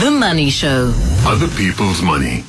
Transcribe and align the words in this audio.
The 0.00 0.10
Money 0.10 0.48
Show. 0.48 0.94
Other 1.26 1.46
people's 1.48 2.00
money. 2.00 2.42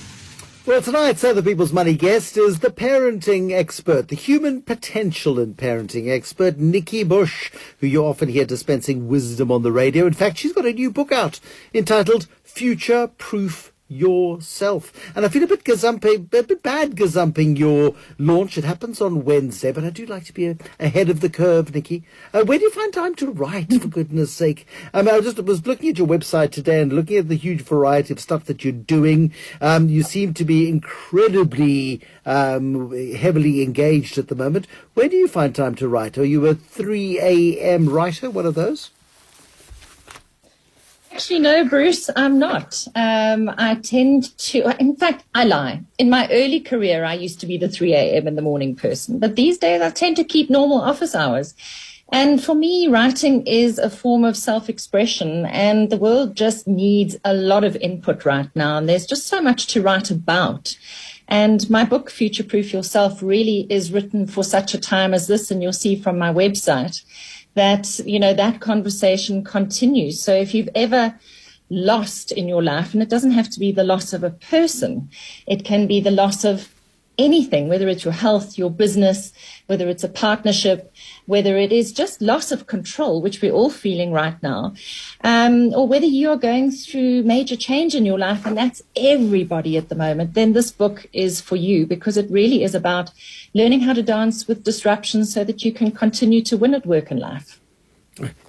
Well, 0.65 0.81
tonight's 0.81 1.21
Other 1.21 1.42
People's 1.42 1.74
Money 1.74 1.96
guest 1.96 2.38
is 2.38 2.59
the 2.59 2.70
parenting 2.70 3.51
expert, 3.51 4.08
the 4.08 4.16
human 4.16 4.62
potential 4.62 5.38
and 5.38 5.58
parenting 5.58 6.10
expert, 6.10 6.60
Nikki 6.60 7.04
Bush, 7.04 7.52
who 7.79 7.88
you 7.88 8.06
often 8.06 8.29
hear 8.29 8.46
dispensing 8.46 9.10
wisdom 9.10 9.52
on 9.52 9.64
the 9.64 9.72
radio. 9.74 10.08
In 10.08 10.14
fact, 10.14 10.38
she's 10.38 10.54
got 10.54 10.66
a 10.66 10.72
new 10.72 10.92
book 10.92 11.12
out 11.12 11.42
entitled 11.74 12.28
Future 12.42 13.08
Proof 13.18 13.71
yourself. 13.92 14.92
And 15.15 15.26
I 15.26 15.29
feel 15.29 15.44
a 15.44 15.47
bit 15.47 15.63
gazumping, 15.63 16.34
a 16.34 16.44
bit 16.44 16.63
bad 16.63 16.95
gazumping 16.95 17.57
your 17.57 17.95
launch. 18.17 18.57
It 18.57 18.63
happens 18.63 19.02
on 19.02 19.25
Wednesday, 19.25 19.71
but 19.71 19.84
I 19.84 19.89
do 19.89 20.05
like 20.05 20.25
to 20.25 20.34
be 20.34 20.55
ahead 20.80 21.09
of 21.09 21.20
the 21.20 21.30
curve, 21.30 21.75
Nikki. 21.75 22.03
Uh, 22.34 22.43
where 22.43 22.57
do 22.57 22.63
you 22.63 22.71
find 22.71 22.93
time 22.93 23.16
to 23.16 23.31
write, 23.31 23.71
for 23.81 23.88
goodness 23.88 24.31
sake? 24.31 24.66
Um, 24.93 25.07
I 25.07 25.20
just 25.20 25.41
was 25.43 25.67
looking 25.67 25.89
at 25.89 25.98
your 25.98 26.07
website 26.07 26.52
today 26.52 26.81
and 26.81 26.93
looking 26.93 27.17
at 27.17 27.27
the 27.27 27.35
huge 27.35 27.62
variety 27.62 28.13
of 28.13 28.20
stuff 28.20 28.45
that 28.45 28.63
you're 28.63 28.71
doing. 28.71 29.33
Um, 29.59 29.89
you 29.89 30.03
seem 30.03 30.33
to 30.35 30.45
be 30.45 30.69
incredibly 30.69 32.02
um, 32.25 32.91
heavily 33.16 33.61
engaged 33.61 34.17
at 34.17 34.30
the 34.30 34.35
moment. 34.35 34.67
Where 34.94 35.09
do 35.09 35.17
you 35.17 35.27
find 35.27 35.53
time 35.53 35.75
to 35.75 35.88
write? 35.88 36.17
Are 36.17 36.25
you 36.25 36.45
a 36.47 36.55
3 36.55 37.19
a.m. 37.19 37.89
writer, 37.89 38.30
one 38.30 38.45
of 38.45 38.55
those? 38.55 38.91
Actually, 41.13 41.39
no, 41.39 41.65
Bruce, 41.67 42.09
I'm 42.15 42.39
not. 42.39 42.88
Um, 42.95 43.53
I 43.57 43.75
tend 43.75 44.38
to, 44.38 44.75
in 44.79 44.95
fact, 44.95 45.25
I 45.35 45.43
lie. 45.43 45.81
In 45.97 46.09
my 46.09 46.29
early 46.31 46.61
career, 46.61 47.03
I 47.03 47.15
used 47.15 47.41
to 47.41 47.45
be 47.45 47.57
the 47.57 47.67
3 47.67 47.93
a.m. 47.93 48.27
in 48.27 48.35
the 48.35 48.41
morning 48.41 48.75
person, 48.75 49.19
but 49.19 49.35
these 49.35 49.57
days 49.57 49.81
I 49.81 49.89
tend 49.89 50.16
to 50.17 50.23
keep 50.23 50.49
normal 50.49 50.79
office 50.79 51.13
hours. 51.13 51.53
And 52.13 52.41
for 52.41 52.55
me, 52.55 52.88
writing 52.88 53.45
is 53.45 53.77
a 53.77 53.89
form 53.89 54.23
of 54.23 54.38
self 54.38 54.69
expression, 54.69 55.45
and 55.47 55.89
the 55.89 55.97
world 55.97 56.35
just 56.35 56.66
needs 56.66 57.17
a 57.25 57.33
lot 57.33 57.66
of 57.66 57.75
input 57.77 58.23
right 58.23 58.49
now. 58.55 58.77
And 58.77 58.88
there's 58.88 59.05
just 59.05 59.27
so 59.27 59.41
much 59.41 59.67
to 59.67 59.81
write 59.81 60.11
about. 60.11 60.77
And 61.27 61.69
my 61.69 61.83
book, 61.86 62.09
Future 62.09 62.43
Proof 62.43 62.73
Yourself, 62.73 63.21
really 63.21 63.67
is 63.69 63.91
written 63.91 64.27
for 64.27 64.43
such 64.43 64.73
a 64.73 64.80
time 64.80 65.14
as 65.14 65.27
this. 65.27 65.52
And 65.52 65.61
you'll 65.61 65.71
see 65.73 65.95
from 65.95 66.17
my 66.17 66.33
website 66.33 67.03
that, 67.53 67.99
you 67.99 68.19
know, 68.19 68.33
that 68.33 68.61
conversation 68.61 69.44
continues. 69.44 70.21
So 70.21 70.33
if 70.33 70.53
you've 70.53 70.69
ever 70.75 71.17
lost 71.69 72.31
in 72.31 72.47
your 72.47 72.63
life, 72.63 72.93
and 72.93 73.02
it 73.02 73.09
doesn't 73.09 73.31
have 73.31 73.49
to 73.49 73.59
be 73.59 73.71
the 73.71 73.83
loss 73.83 74.13
of 74.13 74.23
a 74.23 74.30
person, 74.30 75.09
it 75.47 75.63
can 75.63 75.88
be 75.88 76.02
the 76.02 76.11
loss 76.11 76.43
of 76.43 76.73
anything, 77.17 77.67
whether 77.67 77.88
it's 77.88 78.04
your 78.04 78.14
health, 78.14 78.58
your 78.58 78.72
business, 78.72 79.31
whether 79.67 79.88
it's 79.90 80.04
a 80.04 80.09
partnership, 80.09 80.94
whether 81.26 81.58
it 81.58 81.72
is 81.72 81.92
just 81.92 82.22
loss 82.22 82.52
of 82.52 82.67
control, 82.67 83.22
which 83.22 83.42
we're 83.42 83.52
all 83.52 83.70
feeling 83.70 84.12
right 84.12 84.42
now, 84.42 84.73
um, 85.23 85.73
or 85.73 85.88
whether 85.88 86.06
you're 86.06 86.38
going 86.38 86.72
through 86.72 87.23
major 87.23 87.56
change 87.56 87.95
in 87.95 88.06
your 88.06 88.20
life, 88.20 88.45
and 88.45 88.58
that's 88.58 88.82
everybody 88.95 89.78
at 89.78 89.89
the 89.89 89.95
moment, 89.95 90.34
then 90.34 90.54
this 90.54 90.72
book 90.72 91.06
is 91.14 91.42
for 91.42 91.56
you 91.56 91.86
because 91.86 92.17
it 92.17 92.30
really 92.32 92.64
is 92.64 92.73
about 92.73 93.12
learning 93.54 93.82
how 93.82 93.94
to 93.94 94.04
dance 94.04 94.48
with 94.48 94.64
disruption 94.64 95.26
so 95.26 95.44
that 95.44 95.64
you 95.64 95.72
can 95.72 95.92
continue 95.92 96.42
to 96.42 96.58
win 96.58 96.73
at 96.73 96.86
work 96.86 97.12
and 97.12 97.20
life. 97.20 97.59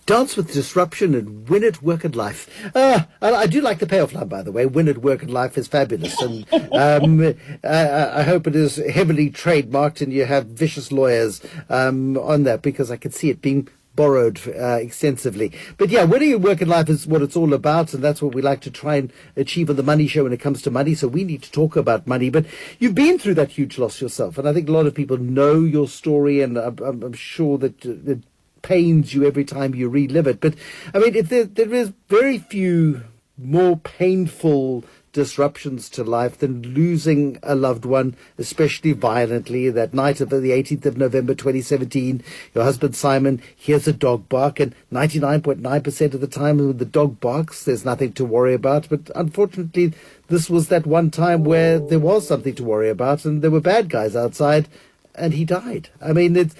Dance 0.04 0.36
with 0.36 0.52
disruption 0.52 1.14
and 1.14 1.48
win 1.48 1.62
at 1.62 1.82
work 1.82 2.04
and 2.04 2.16
life. 2.16 2.48
Uh, 2.74 3.04
I, 3.20 3.32
I, 3.32 3.46
do 3.46 3.60
like 3.60 3.78
the 3.78 3.86
payoff 3.86 4.12
line, 4.12 4.26
by 4.26 4.42
the 4.42 4.50
way. 4.50 4.66
Win 4.66 4.88
at 4.88 4.98
work 4.98 5.22
and 5.22 5.32
life 5.32 5.56
is 5.56 5.68
fabulous. 5.68 6.20
And 6.20 6.44
um, 6.72 7.34
I, 7.62 8.20
I, 8.20 8.22
hope 8.24 8.48
it 8.48 8.56
is 8.56 8.76
heavily 8.76 9.30
trademarked 9.30 10.00
and 10.00 10.12
you 10.12 10.24
have 10.24 10.46
vicious 10.46 10.90
lawyers 10.90 11.40
um, 11.68 12.18
on 12.18 12.42
that 12.44 12.62
because 12.62 12.90
I 12.90 12.96
can 12.96 13.12
see 13.12 13.30
it 13.30 13.40
being 13.40 13.68
borrowed 13.94 14.40
uh, 14.48 14.78
extensively. 14.80 15.52
But 15.76 15.90
yeah, 15.90 16.04
winning 16.04 16.32
at 16.32 16.40
work 16.40 16.60
and 16.60 16.70
life 16.70 16.88
is 16.88 17.06
what 17.06 17.22
it's 17.22 17.36
all 17.36 17.52
about, 17.54 17.94
and 17.94 18.02
that's 18.02 18.22
what 18.22 18.34
we 18.34 18.42
like 18.42 18.60
to 18.62 18.70
try 18.70 18.96
and 18.96 19.12
achieve 19.36 19.70
on 19.70 19.76
the 19.76 19.82
Money 19.82 20.06
Show 20.06 20.24
when 20.24 20.32
it 20.32 20.40
comes 20.40 20.62
to 20.62 20.70
money. 20.70 20.94
So 20.94 21.08
we 21.08 21.24
need 21.24 21.42
to 21.42 21.52
talk 21.52 21.76
about 21.76 22.06
money. 22.06 22.30
But 22.30 22.46
you've 22.78 22.94
been 22.94 23.18
through 23.18 23.34
that 23.34 23.52
huge 23.52 23.78
loss 23.78 24.00
yourself, 24.00 24.38
and 24.38 24.48
I 24.48 24.52
think 24.52 24.68
a 24.68 24.72
lot 24.72 24.86
of 24.86 24.94
people 24.94 25.18
know 25.18 25.60
your 25.60 25.88
story, 25.88 26.40
and 26.40 26.56
I'm, 26.56 26.78
I'm 26.80 27.12
sure 27.12 27.58
that, 27.58 27.80
that 27.80 28.22
pains 28.62 29.12
you 29.12 29.24
every 29.24 29.44
time 29.44 29.74
you 29.74 29.88
relive 29.88 30.26
it. 30.26 30.40
But 30.40 30.54
I 30.94 30.98
mean, 30.98 31.14
if 31.14 31.28
there, 31.28 31.44
there 31.44 31.74
is 31.74 31.92
very 32.08 32.38
few 32.38 33.02
more 33.36 33.76
painful 33.76 34.84
disruptions 35.12 35.90
to 35.90 36.02
life 36.02 36.38
than 36.38 36.62
losing 36.62 37.38
a 37.42 37.54
loved 37.54 37.84
one, 37.84 38.16
especially 38.38 38.92
violently. 38.92 39.68
That 39.68 39.92
night 39.94 40.20
of 40.20 40.30
the 40.30 40.38
18th 40.38 40.86
of 40.86 40.96
November 40.96 41.34
2017, 41.34 42.22
your 42.54 42.64
husband 42.64 42.96
Simon 42.96 43.42
hears 43.54 43.86
a 43.86 43.92
dog 43.92 44.28
bark, 44.28 44.58
and 44.58 44.74
99.9% 44.90 46.14
of 46.14 46.20
the 46.20 46.26
time 46.26 46.58
when 46.58 46.78
the 46.78 46.84
dog 46.84 47.20
barks, 47.20 47.64
there's 47.64 47.84
nothing 47.84 48.12
to 48.14 48.24
worry 48.24 48.54
about. 48.54 48.88
But 48.88 49.10
unfortunately, 49.14 49.92
this 50.28 50.48
was 50.48 50.68
that 50.68 50.86
one 50.86 51.10
time 51.10 51.44
where 51.44 51.78
there 51.78 51.98
was 51.98 52.26
something 52.26 52.54
to 52.54 52.64
worry 52.64 52.88
about, 52.88 53.24
and 53.24 53.42
there 53.42 53.50
were 53.50 53.60
bad 53.60 53.90
guys 53.90 54.16
outside, 54.16 54.68
and 55.14 55.34
he 55.34 55.44
died. 55.44 55.90
I 56.00 56.12
mean, 56.14 56.36
it's 56.36 56.54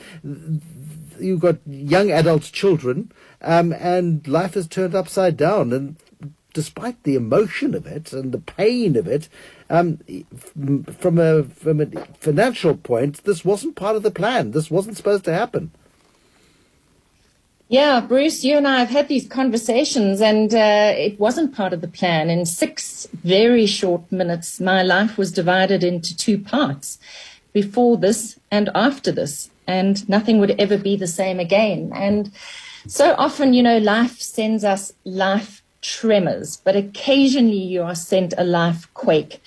you've 1.21 1.41
got 1.41 1.59
young 1.67 2.11
adult 2.11 2.43
children, 2.43 3.13
um, 3.41 3.73
and 3.73 4.27
life 4.27 4.57
is 4.57 4.67
turned 4.67 4.95
upside 4.95 5.37
down. 5.37 5.73
And 5.73 5.97
despite 6.53 7.03
the 7.03 7.15
emotion 7.15 7.75
of 7.75 7.87
it 7.87 8.13
and 8.13 8.33
the 8.33 8.39
pain 8.39 8.97
of 8.97 9.07
it, 9.07 9.29
um, 9.71 9.99
from 10.99 11.19
a 11.19 11.45
from 11.45 11.81
a 11.81 11.87
financial 12.19 12.77
point, 12.77 13.25
this 13.25 13.45
wasn't 13.45 13.77
part 13.77 13.97
of 13.97 14.03
the 14.03 14.11
plan. 14.11 14.51
This 14.51 14.71
wasn't 14.71 14.97
supposed 14.97 15.25
to 15.25 15.33
happen. 15.33 15.73
Yeah, 17.69 18.01
Bruce, 18.01 18.45
you 18.45 18.59
and 18.59 18.69
I 18.69 18.81
have 18.81 18.91
had 18.91 19.09
these 19.09 19.27
conversations, 19.27 20.21
and 20.21 20.53
uh, 20.53 20.93
it 20.95 21.19
wasn't 21.19 21.55
part 21.55 21.73
of 21.73 21.81
the 21.81 21.89
plan. 21.89 22.29
In 22.29 22.45
six 22.45 23.09
very 23.25 23.65
short 23.65 24.13
minutes, 24.13 24.61
my 24.61 24.83
life 24.83 25.17
was 25.17 25.33
divided 25.33 25.83
into 25.83 26.15
two 26.15 26.39
parts 26.39 26.99
before 27.53 27.97
this 27.97 28.39
and 28.51 28.71
after 28.75 29.13
this 29.13 29.51
and 29.67 30.09
nothing 30.09 30.39
would 30.41 30.59
ever 30.61 30.77
be 30.77 30.97
the 30.97 31.07
same 31.07 31.39
again. 31.39 31.93
And 31.95 32.31
so 32.87 33.15
often, 33.17 33.55
you 33.55 33.63
know, 33.63 33.79
life 33.79 34.21
sends 34.21 34.65
us 34.65 34.93
life 35.05 35.63
tremors, 35.81 36.57
but 36.59 36.77
occasionally 36.77 37.59
you 37.59 37.83
are 37.83 37.95
sent 37.95 38.35
a 38.39 38.45
life 38.45 38.93
quake 38.95 39.41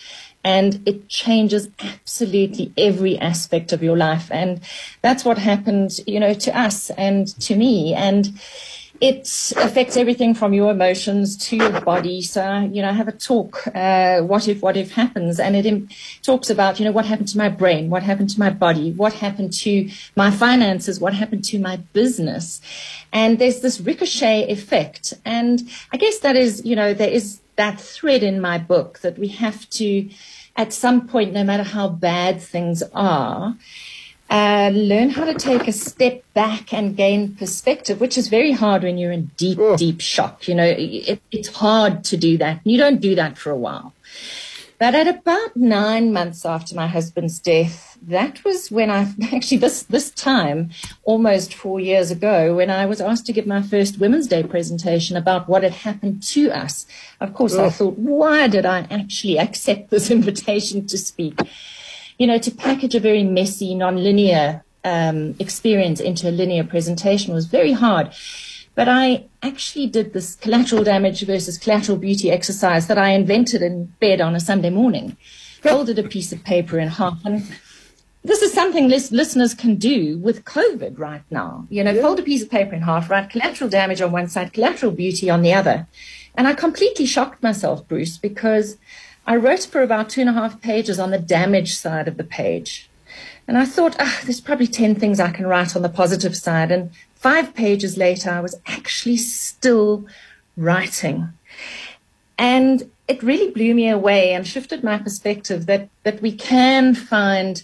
and 0.43 0.87
it 0.87 1.09
changes 1.09 1.69
absolutely 1.79 2.71
every 2.77 3.17
aspect 3.17 3.73
of 3.73 3.81
your 3.81 3.97
life. 3.97 4.31
And 4.31 4.61
that's 5.01 5.25
what 5.25 5.39
happened, 5.39 5.99
you 6.05 6.19
know, 6.19 6.35
to 6.35 6.57
us 6.57 6.91
and 6.91 7.27
to 7.41 7.55
me. 7.55 7.95
And 7.95 8.39
it 9.01 9.53
affects 9.57 9.97
everything 9.97 10.33
from 10.33 10.53
your 10.53 10.71
emotions 10.71 11.35
to 11.49 11.57
your 11.57 11.81
body. 11.81 12.21
So, 12.21 12.69
you 12.71 12.81
know, 12.81 12.93
have 12.93 13.07
a 13.07 13.11
talk, 13.11 13.67
uh, 13.75 14.21
what 14.21 14.47
if, 14.47 14.61
what 14.61 14.77
if 14.77 14.91
happens? 14.91 15.39
And 15.39 15.55
it 15.55 15.65
Im- 15.65 15.89
talks 16.23 16.49
about, 16.49 16.79
you 16.79 16.85
know, 16.85 16.91
what 16.91 17.05
happened 17.05 17.27
to 17.29 17.37
my 17.37 17.49
brain? 17.49 17.89
What 17.89 18.03
happened 18.03 18.29
to 18.31 18.39
my 18.39 18.49
body? 18.49 18.91
What 18.91 19.13
happened 19.13 19.53
to 19.53 19.89
my 20.15 20.31
finances? 20.31 20.99
What 20.99 21.13
happened 21.13 21.43
to 21.45 21.59
my 21.59 21.77
business? 21.93 22.61
And 23.11 23.39
there's 23.39 23.61
this 23.61 23.81
ricochet 23.81 24.49
effect. 24.49 25.13
And 25.25 25.69
I 25.91 25.97
guess 25.97 26.19
that 26.19 26.35
is, 26.35 26.65
you 26.65 26.75
know, 26.75 26.93
there 26.93 27.09
is 27.09 27.41
that 27.55 27.79
thread 27.79 28.23
in 28.23 28.41
my 28.41 28.57
book 28.57 28.99
that 28.99 29.17
we 29.17 29.29
have 29.29 29.69
to, 29.71 30.09
at 30.55 30.73
some 30.73 31.07
point, 31.07 31.33
no 31.33 31.43
matter 31.43 31.63
how 31.63 31.89
bad 31.89 32.41
things 32.41 32.83
are, 32.93 33.55
uh, 34.29 34.71
learn 34.73 35.09
how 35.09 35.25
to 35.25 35.33
take 35.35 35.67
a 35.67 35.71
step 35.71 36.23
back 36.33 36.73
and 36.73 36.97
gain 36.97 37.35
perspective, 37.35 38.01
which 38.01 38.17
is 38.17 38.27
very 38.27 38.51
hard 38.51 38.83
when 38.83 38.97
you're 38.97 39.11
in 39.11 39.31
deep, 39.37 39.59
oh. 39.59 39.77
deep 39.77 40.01
shock. 40.01 40.47
You 40.47 40.55
know, 40.55 40.65
it, 40.65 41.21
it's 41.31 41.49
hard 41.49 42.03
to 42.05 42.17
do 42.17 42.37
that. 42.37 42.61
You 42.63 42.77
don't 42.77 42.99
do 42.99 43.15
that 43.15 43.37
for 43.37 43.51
a 43.51 43.57
while. 43.57 43.93
But 44.77 44.93
at 44.93 45.07
about 45.07 45.55
nine 45.55 46.11
months 46.11 46.45
after 46.45 46.75
my 46.75 46.87
husband's 46.87 47.39
death, 47.39 47.97
that 48.07 48.43
was 48.43 48.69
when 48.69 48.91
I 48.91 49.13
actually 49.33 49.57
this 49.57 49.83
this 49.83 50.11
time, 50.11 50.71
almost 51.03 51.53
four 51.53 51.79
years 51.79 52.11
ago, 52.11 52.55
when 52.55 52.69
I 52.69 52.85
was 52.85 52.99
asked 52.99 53.25
to 53.27 53.33
give 53.33 53.47
my 53.47 53.61
first 53.61 53.99
Women's 53.99 54.27
Day 54.27 54.43
presentation 54.43 55.15
about 55.15 55.47
what 55.47 55.63
had 55.63 55.71
happened 55.71 56.23
to 56.23 56.51
us. 56.51 56.85
Of 57.21 57.33
course, 57.33 57.55
oh. 57.55 57.65
I 57.65 57.69
thought, 57.69 57.97
why 57.97 58.47
did 58.47 58.65
I 58.65 58.79
actually 58.91 59.39
accept 59.39 59.91
this 59.91 60.11
invitation 60.17 60.87
to 60.87 60.97
speak? 60.97 61.39
You 62.17 62.27
know, 62.27 62.37
to 62.37 62.51
package 62.51 62.95
a 62.95 62.99
very 62.99 63.23
messy, 63.23 63.75
non-linear 63.75 64.63
um, 64.83 65.35
experience 65.39 65.99
into 65.99 66.29
a 66.29 66.31
linear 66.31 66.63
presentation 66.63 67.33
was 67.33 67.45
very 67.45 67.73
hard. 67.73 68.13
But 68.75 68.89
I 68.89 69.25
actually 69.41 69.87
did 69.87 70.13
this 70.13 70.35
collateral 70.35 70.83
damage 70.83 71.25
versus 71.25 71.57
collateral 71.57 71.97
beauty 71.97 72.29
exercise 72.29 72.87
that 72.87 72.97
I 72.97 73.09
invented 73.09 73.61
in 73.61 73.85
bed 73.99 74.21
on 74.21 74.35
a 74.35 74.39
Sunday 74.39 74.69
morning. 74.69 75.17
Folded 75.61 75.97
a 75.97 76.03
piece 76.03 76.31
of 76.31 76.43
paper 76.43 76.77
in 76.77 76.89
half 76.89 77.25
and 77.25 77.47
this 78.25 78.41
is 78.41 78.53
something 78.53 78.87
listeners 78.87 79.53
can 79.53 79.75
do 79.75 80.17
with 80.17 80.45
COVID 80.45 80.97
right 80.97 81.21
now. 81.29 81.67
You 81.69 81.83
know, 81.83 81.91
yeah. 81.91 82.01
fold 82.01 82.19
a 82.19 82.23
piece 82.23 82.41
of 82.41 82.49
paper 82.49 82.73
in 82.73 82.81
half, 82.81 83.09
write 83.09 83.29
collateral 83.29 83.69
damage 83.69 84.01
on 84.01 84.11
one 84.11 84.27
side, 84.27 84.51
collateral 84.51 84.91
beauty 84.91 85.29
on 85.29 85.43
the 85.43 85.53
other. 85.53 85.87
And 86.35 86.47
I 86.47 86.53
completely 86.53 87.05
shocked 87.05 87.43
myself, 87.43 87.87
Bruce, 87.87 88.17
because 88.17 88.77
I 89.27 89.35
wrote 89.35 89.65
for 89.65 89.81
about 89.81 90.09
two 90.09 90.21
and 90.21 90.29
a 90.29 90.33
half 90.33 90.61
pages 90.61 90.99
on 90.99 91.11
the 91.11 91.19
damage 91.19 91.75
side 91.75 92.07
of 92.07 92.17
the 92.17 92.23
page. 92.23 92.89
And 93.47 93.57
I 93.57 93.65
thought, 93.65 93.95
ah, 93.99 94.21
there's 94.23 94.41
probably 94.41 94.67
10 94.67 94.95
things 94.95 95.19
I 95.19 95.31
can 95.31 95.47
write 95.47 95.75
on 95.75 95.81
the 95.81 95.89
positive 95.89 96.35
side. 96.35 96.71
And 96.71 96.91
five 97.15 97.53
pages 97.53 97.97
later, 97.97 98.29
I 98.29 98.39
was 98.39 98.55
actually 98.65 99.17
still 99.17 100.05
writing. 100.57 101.29
And 102.37 102.89
it 103.07 103.21
really 103.21 103.51
blew 103.51 103.75
me 103.75 103.87
away 103.87 104.33
and 104.33 104.47
shifted 104.47 104.83
my 104.83 104.97
perspective 104.97 105.67
that, 105.67 105.89
that 106.03 106.21
we 106.21 106.31
can 106.31 106.95
find 106.95 107.63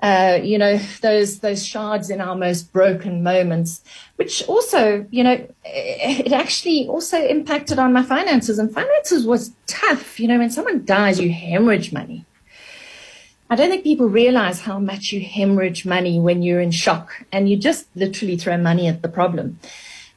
uh, 0.00 0.38
you 0.42 0.58
know, 0.58 0.78
those 1.02 1.40
those 1.40 1.66
shards 1.66 2.08
in 2.08 2.20
our 2.20 2.36
most 2.36 2.72
broken 2.72 3.22
moments, 3.22 3.82
which 4.16 4.44
also, 4.46 5.04
you 5.10 5.24
know, 5.24 5.46
it 5.64 6.32
actually 6.32 6.86
also 6.86 7.20
impacted 7.20 7.78
on 7.78 7.92
my 7.92 8.02
finances. 8.02 8.58
And 8.58 8.72
finances 8.72 9.26
was 9.26 9.52
tough. 9.66 10.20
You 10.20 10.28
know, 10.28 10.38
when 10.38 10.50
someone 10.50 10.84
dies, 10.84 11.20
you 11.20 11.32
hemorrhage 11.32 11.92
money. 11.92 12.24
I 13.50 13.56
don't 13.56 13.70
think 13.70 13.82
people 13.82 14.08
realize 14.08 14.60
how 14.60 14.78
much 14.78 15.10
you 15.10 15.20
hemorrhage 15.20 15.86
money 15.86 16.20
when 16.20 16.42
you're 16.42 16.60
in 16.60 16.70
shock 16.70 17.24
and 17.32 17.48
you 17.48 17.56
just 17.56 17.86
literally 17.96 18.36
throw 18.36 18.58
money 18.58 18.86
at 18.86 19.00
the 19.00 19.08
problem. 19.08 19.58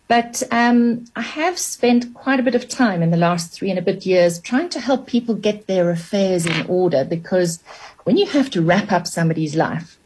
But 0.10 0.44
um, 0.52 1.06
I 1.16 1.22
have 1.22 1.58
spent 1.58 2.14
quite 2.14 2.42
a 2.42 2.44
bit 2.44 2.54
of 2.54 2.68
time 2.68 3.02
in 3.02 3.12
the 3.12 3.18
last 3.18 3.54
three 3.54 3.70
and 3.70 3.80
a 3.80 3.82
bit 3.82 4.06
years 4.06 4.42
trying 4.42 4.68
to 4.72 4.82
help 4.82 5.08
people 5.08 5.36
get 5.36 5.68
their 5.68 5.90
affairs 5.90 6.46
in 6.46 6.66
order 6.68 7.06
because 7.06 7.64
when 8.04 8.18
you 8.18 8.26
have 8.28 8.50
to 8.52 8.62
wrap 8.62 8.92
up 8.92 9.08
somebody's 9.08 9.56
life, 9.56 9.98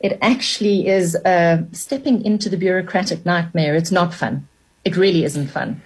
it 0.00 0.18
actually 0.20 0.86
is 0.86 1.16
uh, 1.16 1.62
stepping 1.72 2.24
into 2.24 2.48
the 2.48 2.56
bureaucratic 2.56 3.24
nightmare. 3.24 3.74
It's 3.74 3.92
not 3.92 4.12
fun. 4.12 4.48
It 4.84 4.96
really 4.96 5.24
isn't 5.24 5.48
fun. 5.48 5.82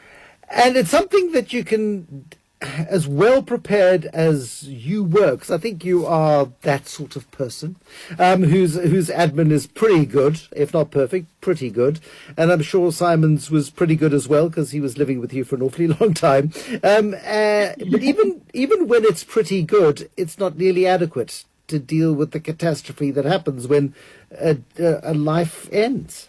And 0.50 0.76
it's 0.76 0.90
something 0.90 1.32
that 1.32 1.52
you 1.52 1.62
can 1.62 2.24
as 2.60 3.06
well 3.06 3.42
prepared 3.42 4.06
as 4.06 4.64
you 4.64 5.04
were, 5.04 5.32
because 5.32 5.50
I 5.50 5.58
think 5.58 5.84
you 5.84 6.06
are 6.06 6.50
that 6.62 6.88
sort 6.88 7.14
of 7.14 7.30
person, 7.30 7.76
um, 8.18 8.42
whose 8.42 8.74
whose 8.74 9.08
admin 9.08 9.52
is 9.52 9.66
pretty 9.66 10.04
good, 10.04 10.40
if 10.56 10.74
not 10.74 10.90
perfect, 10.90 11.28
pretty 11.40 11.70
good. 11.70 12.00
And 12.36 12.50
I'm 12.50 12.62
sure 12.62 12.90
Simon's 12.90 13.50
was 13.50 13.70
pretty 13.70 13.94
good 13.94 14.12
as 14.12 14.28
well, 14.28 14.48
because 14.48 14.72
he 14.72 14.80
was 14.80 14.98
living 14.98 15.20
with 15.20 15.32
you 15.32 15.44
for 15.44 15.54
an 15.54 15.62
awfully 15.62 15.86
long 16.00 16.14
time. 16.14 16.52
Um, 16.82 17.14
uh, 17.14 17.74
but 17.78 18.02
even 18.02 18.42
even 18.52 18.88
when 18.88 19.04
it's 19.04 19.22
pretty 19.22 19.62
good, 19.62 20.10
it's 20.16 20.38
not 20.38 20.56
nearly 20.56 20.86
adequate 20.86 21.44
to 21.68 21.78
deal 21.78 22.12
with 22.12 22.32
the 22.32 22.40
catastrophe 22.40 23.10
that 23.12 23.24
happens 23.24 23.68
when 23.68 23.94
a, 24.32 24.58
a 24.78 25.14
life 25.14 25.68
ends. 25.72 26.28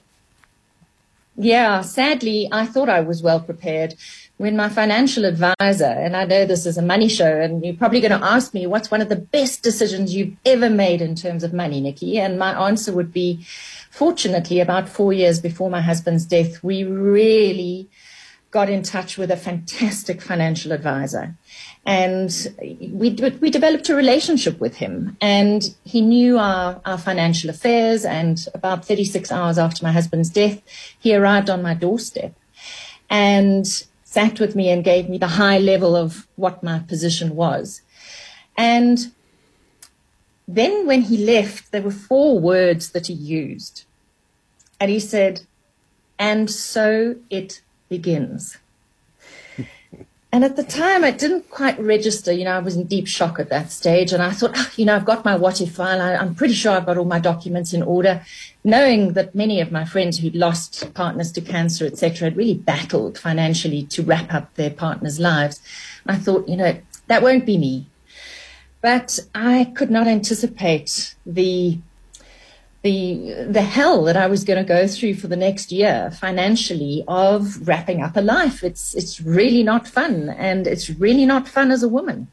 Yeah, 1.35 1.81
sadly, 1.81 2.49
I 2.51 2.65
thought 2.65 2.89
I 2.89 2.99
was 2.99 3.23
well 3.23 3.39
prepared 3.39 3.95
when 4.35 4.55
my 4.55 4.69
financial 4.69 5.25
advisor, 5.25 5.85
and 5.85 6.15
I 6.15 6.25
know 6.25 6.45
this 6.45 6.65
is 6.65 6.77
a 6.77 6.81
money 6.81 7.09
show, 7.09 7.39
and 7.41 7.63
you're 7.63 7.75
probably 7.75 8.01
going 8.01 8.17
to 8.17 8.25
ask 8.25 8.53
me, 8.53 8.67
what's 8.67 8.91
one 8.91 9.01
of 9.01 9.09
the 9.09 9.15
best 9.15 9.63
decisions 9.63 10.13
you've 10.13 10.35
ever 10.45 10.69
made 10.69 11.01
in 11.01 11.15
terms 11.15 11.43
of 11.43 11.53
money, 11.53 11.81
Nikki? 11.81 12.19
And 12.19 12.39
my 12.39 12.51
answer 12.67 12.93
would 12.93 13.13
be, 13.13 13.45
fortunately, 13.89 14.59
about 14.59 14.87
four 14.87 15.11
years 15.13 15.39
before 15.39 15.69
my 15.69 15.81
husband's 15.81 16.25
death, 16.25 16.63
we 16.63 16.83
really 16.83 17.89
got 18.51 18.69
in 18.69 18.81
touch 18.81 19.17
with 19.17 19.29
a 19.29 19.37
fantastic 19.37 20.21
financial 20.21 20.71
advisor. 20.71 21.35
And 21.85 22.31
we, 22.59 23.11
we 23.41 23.49
developed 23.49 23.89
a 23.89 23.95
relationship 23.95 24.59
with 24.59 24.75
him. 24.75 25.17
And 25.21 25.75
he 25.85 26.01
knew 26.01 26.37
our, 26.37 26.81
our 26.85 26.97
financial 26.97 27.49
affairs. 27.49 28.05
And 28.05 28.43
about 28.53 28.85
36 28.85 29.31
hours 29.31 29.57
after 29.57 29.85
my 29.85 29.91
husband's 29.91 30.29
death, 30.29 30.61
he 30.99 31.15
arrived 31.15 31.49
on 31.49 31.61
my 31.61 31.73
doorstep. 31.73 32.33
And 33.09 33.65
sat 34.03 34.39
with 34.39 34.55
me 34.55 34.69
and 34.69 34.83
gave 34.83 35.07
me 35.07 35.19
the 35.19 35.27
high 35.27 35.59
level 35.59 35.95
of 35.95 36.27
what 36.35 36.63
my 36.63 36.79
position 36.79 37.35
was. 37.35 37.81
And 38.57 39.11
then 40.47 40.87
when 40.87 41.01
he 41.03 41.17
left, 41.17 41.71
there 41.71 41.83
were 41.83 41.91
four 41.91 42.39
words 42.39 42.89
that 42.91 43.07
he 43.07 43.13
used. 43.13 43.85
And 44.79 44.89
he 44.89 44.99
said, 44.99 45.41
and 46.17 46.49
so 46.49 47.15
it 47.29 47.61
begins. 47.89 48.57
And 50.31 50.43
at 50.43 50.55
the 50.55 50.63
time, 50.63 51.03
I 51.03 51.09
didn't 51.09 51.49
quite 51.49 51.79
register. 51.79 52.31
You 52.31 52.45
know, 52.45 52.51
I 52.51 52.59
was 52.59 52.75
in 52.75 52.83
deep 52.85 53.07
shock 53.07 53.39
at 53.39 53.49
that 53.49 53.71
stage. 53.71 54.13
And 54.13 54.21
I 54.21 54.29
thought, 54.29 54.51
oh, 54.53 54.71
you 54.75 54.85
know, 54.85 54.95
I've 54.95 55.05
got 55.05 55.25
my 55.25 55.35
what 55.35 55.59
if 55.59 55.71
file. 55.71 55.99
I, 55.99 56.13
am 56.13 56.35
pretty 56.35 56.53
sure 56.53 56.73
I've 56.73 56.85
got 56.85 56.99
all 56.99 57.05
my 57.05 57.19
documents 57.19 57.73
in 57.73 57.81
order. 57.81 58.23
Knowing 58.63 59.13
that 59.13 59.33
many 59.33 59.59
of 59.59 59.71
my 59.71 59.85
friends 59.85 60.19
who'd 60.19 60.35
lost 60.35 60.93
partners 60.93 61.31
to 61.31 61.41
cancer, 61.41 61.85
etc., 61.87 62.29
had 62.29 62.37
really 62.37 62.53
battled 62.53 63.17
financially 63.17 63.83
to 63.87 64.03
wrap 64.03 64.31
up 64.31 64.53
their 64.53 64.69
partners' 64.69 65.19
lives. 65.19 65.61
I 66.05 66.15
thought, 66.17 66.47
you 66.47 66.57
know, 66.57 66.79
that 67.07 67.23
won't 67.23 67.47
be 67.47 67.57
me. 67.57 67.87
But 68.81 69.19
I 69.33 69.73
could 69.75 69.89
not 69.89 70.07
anticipate 70.07 71.15
the 71.25 71.79
the 72.81 73.45
the 73.49 73.61
hell 73.61 74.03
that 74.05 74.15
I 74.15 74.27
was 74.27 74.43
going 74.43 74.63
to 74.63 74.67
go 74.67 74.87
through 74.87 75.15
for 75.15 75.27
the 75.27 75.35
next 75.35 75.71
year 75.71 76.11
financially 76.11 77.03
of 77.07 77.67
wrapping 77.67 78.01
up 78.01 78.15
a 78.15 78.21
life. 78.21 78.63
It's 78.63 78.95
it's 78.95 79.19
really 79.21 79.63
not 79.63 79.87
fun, 79.87 80.29
and 80.29 80.65
it's 80.65 80.89
really 80.89 81.25
not 81.25 81.47
fun 81.47 81.71
as 81.71 81.83
a 81.83 81.89
woman. 81.89 82.29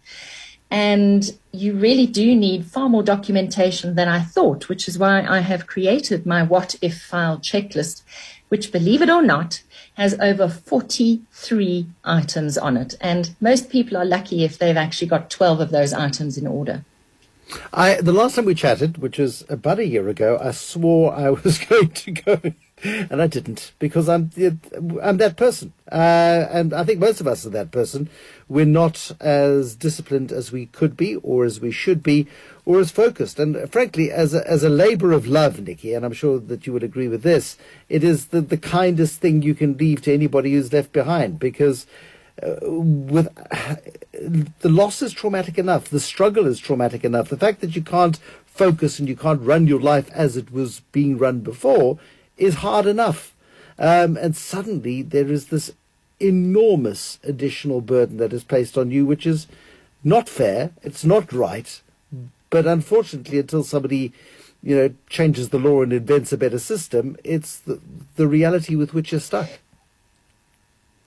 And 0.70 1.38
you 1.52 1.74
really 1.74 2.06
do 2.06 2.34
need 2.34 2.66
far 2.66 2.88
more 2.88 3.02
documentation 3.02 3.94
than 3.94 4.08
I 4.08 4.20
thought, 4.20 4.68
which 4.68 4.88
is 4.88 4.98
why 4.98 5.24
I 5.24 5.38
have 5.38 5.68
created 5.68 6.26
my 6.26 6.42
what 6.42 6.74
if 6.82 7.00
file 7.00 7.38
checklist, 7.38 8.02
which, 8.48 8.72
believe 8.72 9.00
it 9.00 9.10
or 9.10 9.22
not, 9.22 9.62
has 9.94 10.18
over 10.20 10.48
43 10.48 11.86
items 12.04 12.58
on 12.58 12.76
it. 12.76 12.96
And 13.00 13.34
most 13.40 13.70
people 13.70 13.96
are 13.96 14.04
lucky 14.04 14.44
if 14.44 14.58
they've 14.58 14.76
actually 14.76 15.08
got 15.08 15.30
12 15.30 15.60
of 15.60 15.70
those 15.70 15.92
items 15.92 16.36
in 16.36 16.46
order. 16.48 16.84
I 17.72 18.00
the 18.00 18.12
last 18.12 18.34
time 18.34 18.44
we 18.44 18.54
chatted, 18.54 18.98
which 18.98 19.18
was 19.18 19.44
about 19.48 19.78
a 19.78 19.86
year 19.86 20.08
ago, 20.08 20.38
I 20.40 20.50
swore 20.50 21.14
I 21.14 21.30
was 21.44 21.58
going 21.58 21.90
to 21.90 22.10
go, 22.10 22.40
and 22.82 23.22
I 23.22 23.26
didn't 23.26 23.72
because 23.78 24.08
I'm 24.08 24.30
I'm 25.02 25.16
that 25.18 25.36
person, 25.36 25.72
uh, 25.90 26.46
and 26.50 26.72
I 26.72 26.84
think 26.84 26.98
most 26.98 27.20
of 27.20 27.26
us 27.26 27.46
are 27.46 27.50
that 27.50 27.70
person. 27.70 28.08
We're 28.48 28.66
not 28.66 29.12
as 29.20 29.76
disciplined 29.76 30.32
as 30.32 30.50
we 30.52 30.66
could 30.66 30.96
be, 30.96 31.16
or 31.16 31.44
as 31.44 31.60
we 31.60 31.70
should 31.70 32.02
be, 32.02 32.26
or 32.64 32.80
as 32.80 32.90
focused. 32.90 33.38
And 33.38 33.70
frankly, 33.70 34.10
as 34.10 34.34
a, 34.34 34.48
as 34.48 34.62
a 34.62 34.68
labour 34.68 35.12
of 35.12 35.26
love, 35.26 35.60
Nikki, 35.60 35.94
and 35.94 36.04
I'm 36.04 36.12
sure 36.12 36.38
that 36.38 36.66
you 36.66 36.72
would 36.72 36.82
agree 36.82 37.08
with 37.08 37.22
this, 37.22 37.56
it 37.88 38.02
is 38.02 38.28
the 38.28 38.40
the 38.40 38.58
kindest 38.58 39.20
thing 39.20 39.42
you 39.42 39.54
can 39.54 39.76
leave 39.76 40.02
to 40.02 40.14
anybody 40.14 40.52
who's 40.52 40.72
left 40.72 40.92
behind 40.92 41.38
because 41.38 41.86
uh, 42.42 42.56
with 42.62 43.28
the 44.60 44.68
loss 44.68 45.02
is 45.02 45.12
traumatic 45.12 45.58
enough, 45.58 45.88
the 45.88 46.00
struggle 46.00 46.46
is 46.46 46.58
traumatic 46.58 47.04
enough. 47.04 47.28
The 47.28 47.36
fact 47.36 47.60
that 47.60 47.76
you 47.76 47.82
can't 47.82 48.18
focus 48.46 48.98
and 48.98 49.08
you 49.08 49.16
can't 49.16 49.40
run 49.42 49.66
your 49.66 49.80
life 49.80 50.10
as 50.12 50.36
it 50.36 50.50
was 50.50 50.80
being 50.92 51.18
run 51.18 51.40
before 51.40 51.98
is 52.36 52.56
hard 52.56 52.86
enough. 52.86 53.34
Um, 53.78 54.16
and 54.16 54.36
suddenly 54.36 55.02
there 55.02 55.30
is 55.30 55.46
this 55.46 55.72
enormous 56.18 57.18
additional 57.22 57.80
burden 57.80 58.16
that 58.16 58.32
is 58.32 58.44
placed 58.44 58.78
on 58.78 58.90
you, 58.90 59.04
which 59.04 59.26
is 59.26 59.46
not 60.02 60.28
fair. 60.28 60.70
It's 60.82 61.04
not 61.04 61.32
right. 61.32 61.80
But 62.48 62.66
unfortunately, 62.66 63.38
until 63.38 63.64
somebody, 63.64 64.12
you 64.62 64.76
know, 64.76 64.94
changes 65.10 65.50
the 65.50 65.58
law 65.58 65.82
and 65.82 65.92
invents 65.92 66.32
a 66.32 66.38
better 66.38 66.58
system, 66.58 67.16
it's 67.24 67.58
the, 67.58 67.80
the 68.16 68.26
reality 68.26 68.76
with 68.76 68.94
which 68.94 69.12
you're 69.12 69.20
stuck. 69.20 69.48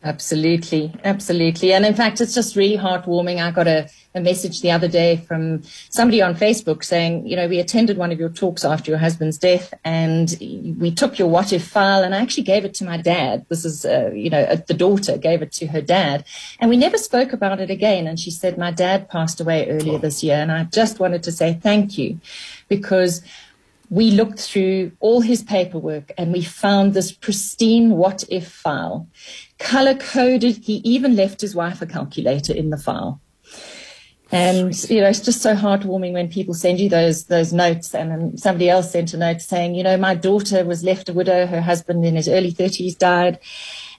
Absolutely, 0.02 0.94
absolutely. 1.04 1.74
And 1.74 1.86
in 1.86 1.94
fact, 1.94 2.22
it's 2.22 2.34
just 2.34 2.56
really 2.56 2.78
heartwarming. 2.78 3.44
I 3.44 3.52
got 3.52 3.68
a, 3.68 3.90
a 4.16 4.22
message 4.22 4.62
the 4.62 4.72
other 4.72 4.88
day 4.88 5.18
from 5.18 5.62
somebody 5.90 6.22
on 6.22 6.36
Facebook 6.36 6.86
saying, 6.86 7.28
you 7.28 7.36
know, 7.36 7.50
we 7.50 7.60
attended 7.60 7.98
one 7.98 8.10
of 8.10 8.18
your 8.18 8.30
talks 8.30 8.64
after 8.64 8.92
your 8.92 8.98
husband's 8.98 9.38
death 9.38 9.74
and 9.84 10.38
we 10.80 10.90
took 10.92 11.20
your 11.20 11.28
what 11.28 11.52
if 11.52 11.68
file 11.68 12.02
and 12.02 12.16
I 12.16 12.22
actually 12.22 12.44
gave 12.44 12.64
it 12.64 12.74
to 12.76 12.86
my 12.86 12.96
dad. 12.96 13.46
This 13.50 13.66
is, 13.66 13.84
uh, 13.84 14.12
you 14.14 14.30
know, 14.30 14.56
the 14.56 14.74
daughter 14.74 15.18
gave 15.18 15.42
it 15.42 15.52
to 15.54 15.68
her 15.68 15.82
dad 15.82 16.24
and 16.62 16.70
we 16.70 16.78
never 16.78 16.98
spoke 16.98 17.34
about 17.34 17.60
it 17.60 17.70
again. 17.70 18.08
And 18.08 18.18
she 18.18 18.32
said, 18.32 18.58
my 18.58 18.72
dad 18.72 19.10
passed 19.10 19.42
away 19.42 19.70
earlier 19.70 19.98
this 19.98 20.24
year. 20.24 20.38
And 20.38 20.50
I 20.50 20.64
just 20.64 21.02
wanted 21.02 21.24
to 21.24 21.32
say 21.34 21.60
thank 21.62 21.98
you 21.98 22.22
because 22.70 23.22
we 23.90 24.12
looked 24.12 24.40
through 24.40 24.92
all 25.00 25.22
his 25.22 25.44
paperwork 25.44 26.12
and 26.18 26.32
we 26.32 26.44
found 26.44 26.94
this 26.94 27.12
pristine 27.12 27.92
what 27.92 28.24
if 28.30 28.48
file 28.52 29.08
color 29.58 29.96
coded. 29.96 30.58
He 30.64 30.76
even 30.78 31.16
left 31.16 31.42
his 31.42 31.56
wife 31.56 31.82
a 31.82 31.86
calculator 31.86 32.54
in 32.54 32.70
the 32.70 32.78
file. 32.78 33.22
And 34.32 34.90
you 34.90 35.02
know, 35.02 35.08
it's 35.08 35.22
just 35.22 35.42
so 35.42 35.56
heartwarming 35.56 36.14
when 36.14 36.30
people 36.30 36.54
send 36.54 36.80
you 36.80 36.88
those 36.88 37.26
those 37.26 37.52
notes. 37.52 37.96
And 37.96 38.40
somebody 38.40 38.70
else 38.70 38.92
sent 38.92 39.14
a 39.14 39.18
note 39.18 39.42
saying, 39.42 39.74
you 39.74 39.84
know, 39.84 39.98
my 39.98 40.14
daughter 40.14 40.64
was 40.64 40.84
left 40.84 41.10
a 41.10 41.14
widow. 41.14 41.48
Her 41.48 41.62
husband 41.62 42.06
in 42.06 42.16
his 42.16 42.30
early 42.30 42.52
thirties 42.52 42.96
died, 42.96 43.40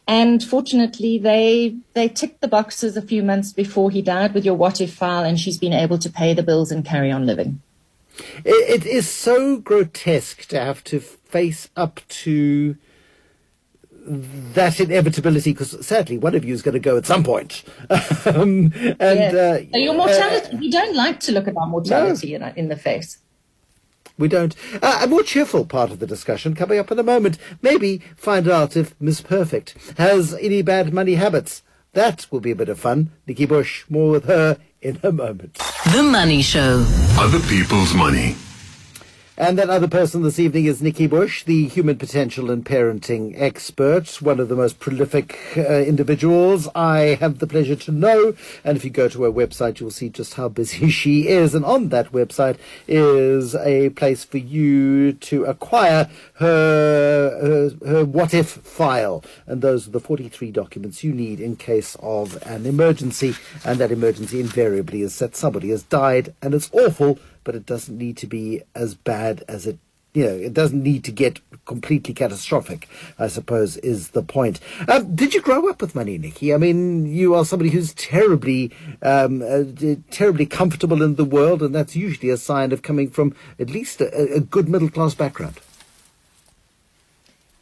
and 0.07 0.43
fortunately, 0.43 1.19
they 1.19 1.77
they 1.95 2.09
ticked 2.09 2.43
the 2.43 2.49
boxes 2.49 2.97
a 2.97 3.03
few 3.03 3.25
months 3.25 3.53
before 3.53 3.91
he 3.91 4.03
died 4.03 4.33
with 4.33 4.45
your 4.45 4.55
what 4.55 4.81
if 4.81 4.95
file, 4.95 5.25
and 5.25 5.39
she's 5.39 5.59
been 5.59 5.73
able 5.73 5.99
to 5.99 6.09
pay 6.09 6.33
the 6.33 6.45
bills 6.45 6.71
and 6.71 6.85
carry 6.85 7.11
on 7.11 7.27
living. 7.27 7.61
It, 8.45 8.85
it 8.85 8.87
is 8.87 9.09
so 9.09 9.59
grotesque 9.59 10.47
to 10.47 10.61
have 10.61 10.83
to 10.85 11.01
face 11.01 11.69
up 11.77 12.01
to 12.09 12.77
that 14.07 14.81
inevitability, 14.81 15.53
because 15.53 15.87
sadly 15.87 16.19
one 16.19 16.35
of 16.35 16.45
you 16.45 16.55
is 16.55 16.63
going 16.63 16.75
to 16.75 16.81
go 16.81 16.97
at 16.97 17.07
some 17.07 17.23
point. 17.23 17.65
um, 18.27 18.73
and 18.99 19.37
uh, 19.37 19.59
your 19.73 19.95
mortality, 19.95 20.57
uh, 20.57 20.59
we 20.59 20.71
don't 20.71 20.97
like 20.97 21.21
to 21.21 21.33
look 21.33 21.47
at 21.47 21.57
our 21.57 21.67
mortality 21.67 22.37
no. 22.37 22.47
in, 22.49 22.55
in 22.57 22.69
the 22.69 22.77
face. 22.77 23.19
We 24.19 24.29
don't. 24.29 24.55
Uh, 24.83 25.01
a 25.03 25.07
more 25.07 25.23
cheerful 25.23 25.65
part 25.65 25.91
of 25.91 25.99
the 25.99 26.07
discussion 26.07 26.55
coming 26.55 26.79
up 26.79 26.93
in 26.93 26.99
a 26.99 27.03
moment. 27.03 27.39
Maybe 27.63 28.03
find 28.17 28.49
out 28.49 28.77
if 28.77 28.95
Miss 29.01 29.23
Perfect 29.23 29.75
has 29.97 30.35
any 30.35 30.61
bad 30.61 30.93
money 30.93 31.15
habits. 31.15 31.63
That 31.93 32.27
will 32.31 32.41
be 32.41 32.51
a 32.51 32.57
bit 32.57 32.69
of 32.69 32.79
fun. 32.79 33.13
Nikki 33.27 33.47
Bush, 33.47 33.85
more 33.89 34.11
with 34.11 34.27
her 34.27 34.59
in 34.83 34.99
a 35.03 35.13
moment. 35.13 35.55
The 35.93 36.03
Money 36.03 36.43
Show. 36.43 36.85
Other 37.19 37.41
people's 37.41 37.95
money. 37.95 38.37
And 39.37 39.57
that 39.59 39.71
other 39.71 39.89
person 39.89 40.23
this 40.23 40.39
evening 40.39 40.67
is 40.67 40.83
Nikki 40.83 41.07
Bush, 41.07 41.45
the 41.45 41.67
human 41.69 41.97
potential 41.97 42.51
and 42.51 42.65
parenting 42.65 43.33
expert, 43.41 44.21
one 44.21 44.39
of 44.39 44.49
the 44.49 44.57
most 44.57 44.81
prolific 44.81 45.39
uh, 45.57 45.63
individuals 45.79 46.69
I 46.75 47.17
have 47.21 47.39
the 47.39 47.47
pleasure 47.47 47.77
to 47.77 47.93
know. 47.93 48.35
And 48.65 48.77
if 48.77 48.85
you 48.85 48.91
go 48.91 49.09
to 49.09 49.23
her 49.23 49.33
website, 49.33 49.81
you'll 49.81 49.93
see 49.93 50.11
just 50.11 50.35
how 50.35 50.49
busy 50.49 50.91
she 50.91 51.29
is. 51.29 51.55
And 51.55 51.65
on 51.65 51.89
that 51.89 52.13
website 52.13 52.59
is 52.87 53.55
a 53.55 53.91
place 53.91 54.25
for 54.25 54.39
you 54.39 55.13
to 55.13 55.45
acquire 55.45 56.11
her, 56.35 57.31
her, 57.41 57.87
her 57.87 58.05
what 58.05 58.35
if 58.35 58.49
file. 58.49 59.25
And 59.47 59.63
those 59.63 59.87
are 59.87 59.93
the 59.93 60.01
43 60.01 60.51
documents 60.51 61.03
you 61.03 61.15
need 61.15 61.41
in 61.41 61.57
case 61.57 61.97
of 62.01 62.37
an 62.47 62.67
emergency. 62.67 63.37
And 63.65 63.79
that 63.79 63.93
emergency 63.93 64.41
invariably 64.41 65.03
is 65.03 65.19
that 65.21 65.37
somebody 65.37 65.71
has 65.71 65.85
died 65.85 66.35
and 66.43 66.53
it's 66.53 66.69
awful 66.73 67.19
but 67.45 67.55
it 67.55 67.67
doesn't 67.67 67.97
need 67.97 68.17
to 68.19 68.27
be 68.27 68.63
as 68.75 68.95
bad 68.95 69.45
as 69.49 69.67
it 69.67 69.79
you 70.13 70.25
know, 70.25 70.33
it 70.33 70.53
doesn't 70.53 70.83
need 70.83 71.05
to 71.05 71.13
get 71.13 71.39
completely 71.67 72.13
catastrophic, 72.13 72.89
I 73.19 73.29
suppose, 73.29 73.77
is 73.77 74.09
the 74.09 74.23
point. 74.23 74.59
Um, 74.89 75.15
did 75.15 75.35
you 75.35 75.41
grow 75.41 75.69
up 75.69 75.81
with 75.81 75.95
money, 75.95 76.19
Nikki? 76.19 76.53
I 76.53 76.57
mean, 76.57 77.07
you 77.07 77.35
are 77.35 77.45
somebody 77.45 77.71
who's 77.71 77.95
terribly, 77.95 78.73
um, 79.03 79.41
uh, 79.41 79.65
terribly 80.11 80.47
comfortable 80.47 81.03
in 81.03 81.15
the 81.15 81.25
world, 81.25 81.63
and 81.63 81.73
that's 81.73 81.95
usually 81.95 82.31
a 82.31 82.37
sign 82.37 82.73
of 82.73 82.83
coming 82.83 83.09
from 83.09 83.35
at 83.61 83.71
least 83.71 84.01
a, 84.01 84.35
a 84.35 84.41
good 84.41 84.69
middle 84.69 84.91
class 84.91 85.15
background. 85.15 85.61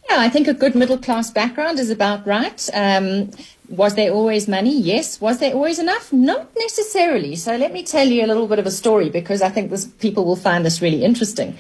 Yeah, 0.08 0.20
I 0.20 0.28
think 0.30 0.48
a 0.48 0.54
good 0.54 0.74
middle 0.74 0.98
class 0.98 1.30
background 1.30 1.78
is 1.78 1.90
about 1.90 2.26
right. 2.26 2.68
Um, 2.72 3.30
was 3.68 3.94
there 3.94 4.10
always 4.10 4.48
money? 4.48 4.80
Yes. 4.80 5.20
Was 5.20 5.38
there 5.38 5.52
always 5.52 5.78
enough? 5.78 6.12
Not 6.12 6.48
necessarily. 6.56 7.36
So 7.36 7.56
let 7.56 7.72
me 7.72 7.82
tell 7.82 8.06
you 8.06 8.24
a 8.24 8.26
little 8.26 8.48
bit 8.48 8.58
of 8.58 8.66
a 8.66 8.70
story 8.70 9.10
because 9.10 9.42
I 9.42 9.50
think 9.50 9.70
this, 9.70 9.84
people 9.86 10.24
will 10.24 10.36
find 10.36 10.64
this 10.64 10.80
really 10.80 11.04
interesting. 11.04 11.58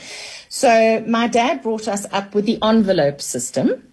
So 0.48 1.04
my 1.06 1.28
dad 1.28 1.62
brought 1.62 1.88
us 1.88 2.06
up 2.10 2.34
with 2.34 2.46
the 2.46 2.58
envelope 2.62 3.20
system 3.20 3.84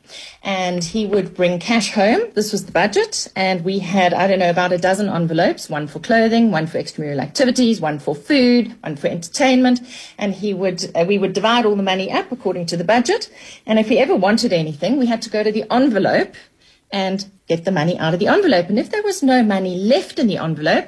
and 0.43 0.83
he 0.83 1.05
would 1.05 1.35
bring 1.35 1.59
cash 1.59 1.91
home. 1.91 2.31
This 2.33 2.51
was 2.51 2.65
the 2.65 2.71
budget. 2.71 3.27
And 3.35 3.63
we 3.65 3.79
had, 3.79 4.13
I 4.13 4.27
don't 4.27 4.39
know, 4.39 4.49
about 4.49 4.71
a 4.71 4.77
dozen 4.77 5.09
envelopes, 5.09 5.69
one 5.69 5.87
for 5.87 5.99
clothing, 5.99 6.51
one 6.51 6.67
for 6.67 6.77
extramural 6.77 7.21
activities, 7.21 7.81
one 7.81 7.99
for 7.99 8.15
food, 8.15 8.75
one 8.83 8.95
for 8.95 9.07
entertainment. 9.07 9.81
And 10.17 10.33
he 10.33 10.53
would, 10.53 10.91
uh, 10.95 11.05
we 11.07 11.17
would 11.17 11.33
divide 11.33 11.65
all 11.65 11.75
the 11.75 11.83
money 11.83 12.11
up 12.11 12.31
according 12.31 12.67
to 12.67 12.77
the 12.77 12.83
budget. 12.83 13.29
And 13.65 13.79
if 13.79 13.89
we 13.89 13.97
ever 13.97 14.15
wanted 14.15 14.53
anything, 14.53 14.97
we 14.97 15.07
had 15.07 15.21
to 15.23 15.29
go 15.29 15.43
to 15.43 15.51
the 15.51 15.65
envelope 15.71 16.35
and 16.91 17.27
get 17.47 17.65
the 17.65 17.71
money 17.71 17.97
out 17.99 18.13
of 18.13 18.19
the 18.19 18.27
envelope. 18.27 18.69
And 18.69 18.79
if 18.79 18.91
there 18.91 19.03
was 19.03 19.21
no 19.23 19.43
money 19.43 19.77
left 19.77 20.19
in 20.19 20.27
the 20.27 20.37
envelope, 20.37 20.87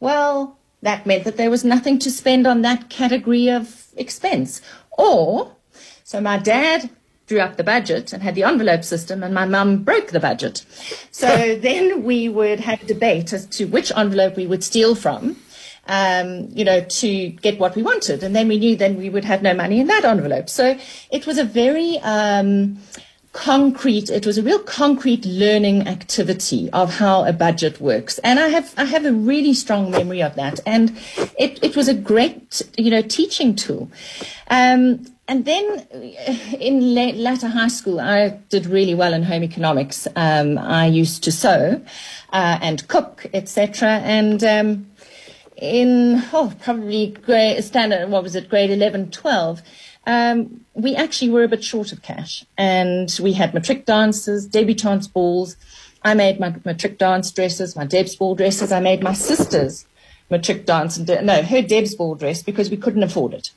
well, 0.00 0.58
that 0.84 1.06
meant 1.06 1.24
that 1.24 1.36
there 1.36 1.50
was 1.50 1.64
nothing 1.64 1.98
to 1.98 2.10
spend 2.10 2.46
on 2.46 2.62
that 2.62 2.88
category 2.88 3.50
of 3.50 3.86
expense. 3.96 4.60
Or, 4.96 5.56
so 6.04 6.20
my 6.20 6.38
dad 6.38 6.90
drew 7.26 7.40
up 7.40 7.56
the 7.56 7.64
budget 7.64 8.12
and 8.12 8.22
had 8.22 8.34
the 8.34 8.44
envelope 8.44 8.84
system, 8.84 9.22
and 9.22 9.34
my 9.34 9.46
mum 9.46 9.82
broke 9.82 10.08
the 10.08 10.20
budget. 10.20 10.64
So 11.10 11.56
then 11.60 12.04
we 12.04 12.28
would 12.28 12.60
have 12.60 12.82
a 12.82 12.86
debate 12.86 13.32
as 13.32 13.46
to 13.46 13.64
which 13.64 13.92
envelope 13.96 14.36
we 14.36 14.46
would 14.46 14.62
steal 14.62 14.94
from. 14.94 15.36
Um, 15.86 16.48
you 16.50 16.64
know, 16.64 16.80
to 16.80 17.28
get 17.28 17.58
what 17.58 17.76
we 17.76 17.82
wanted. 17.82 18.22
And 18.22 18.34
then 18.34 18.48
we 18.48 18.58
knew 18.58 18.74
then 18.74 18.96
we 18.96 19.10
would 19.10 19.26
have 19.26 19.42
no 19.42 19.52
money 19.52 19.80
in 19.80 19.86
that 19.88 20.02
envelope. 20.02 20.48
So 20.48 20.78
it 21.10 21.26
was 21.26 21.36
a 21.36 21.44
very, 21.44 21.98
um, 21.98 22.78
concrete 23.34 24.10
it 24.10 24.24
was 24.24 24.38
a 24.38 24.42
real 24.42 24.60
concrete 24.60 25.26
learning 25.26 25.88
activity 25.88 26.70
of 26.70 26.94
how 26.94 27.24
a 27.24 27.32
budget 27.32 27.80
works 27.80 28.18
and 28.18 28.38
i 28.38 28.46
have 28.46 28.72
i 28.76 28.84
have 28.84 29.04
a 29.04 29.12
really 29.12 29.52
strong 29.52 29.90
memory 29.90 30.22
of 30.22 30.36
that 30.36 30.60
and 30.64 30.96
it, 31.36 31.58
it 31.62 31.74
was 31.76 31.88
a 31.88 31.94
great 31.94 32.62
you 32.78 32.90
know 32.90 33.02
teaching 33.02 33.56
tool 33.56 33.90
um, 34.50 35.04
and 35.26 35.46
then 35.46 35.86
in 36.60 36.94
late, 36.94 37.16
latter 37.16 37.48
high 37.48 37.68
school, 37.68 37.98
I 37.98 38.28
did 38.50 38.66
really 38.66 38.94
well 38.94 39.14
in 39.14 39.22
home 39.22 39.42
economics. 39.42 40.06
Um, 40.16 40.58
I 40.58 40.86
used 40.86 41.24
to 41.24 41.32
sew 41.32 41.82
uh, 42.30 42.58
and 42.60 42.86
cook, 42.88 43.24
etc. 43.32 44.00
And 44.04 44.44
um, 44.44 44.86
in 45.56 46.22
oh, 46.32 46.52
probably 46.60 47.16
grade 47.24 47.64
standard, 47.64 48.10
what 48.10 48.22
was 48.22 48.34
it, 48.34 48.50
grade 48.50 48.70
11, 48.70 49.12
12, 49.12 49.62
um, 50.06 50.64
we 50.74 50.94
actually 50.96 51.30
were 51.30 51.44
a 51.44 51.48
bit 51.48 51.64
short 51.64 51.92
of 51.92 52.02
cash. 52.02 52.44
And 52.58 53.16
we 53.22 53.32
had 53.32 53.54
matric 53.54 53.86
dances, 53.86 54.48
debutantes 54.48 55.12
balls. 55.12 55.56
I 56.02 56.14
made 56.14 56.38
my 56.38 56.54
matric 56.64 56.98
dance 56.98 57.30
dresses, 57.30 57.76
my 57.76 57.86
Deb's 57.86 58.14
ball 58.16 58.34
dresses. 58.34 58.72
I 58.72 58.80
made 58.80 59.02
my 59.02 59.14
sister's 59.14 59.86
matric 60.30 60.66
dance, 60.66 60.96
and 60.96 61.06
de- 61.06 61.22
no, 61.22 61.42
her 61.42 61.62
Deb's 61.62 61.94
ball 61.94 62.14
dress 62.14 62.42
because 62.42 62.70
we 62.70 62.76
couldn't 62.76 63.02
afford 63.02 63.34
it 63.34 63.50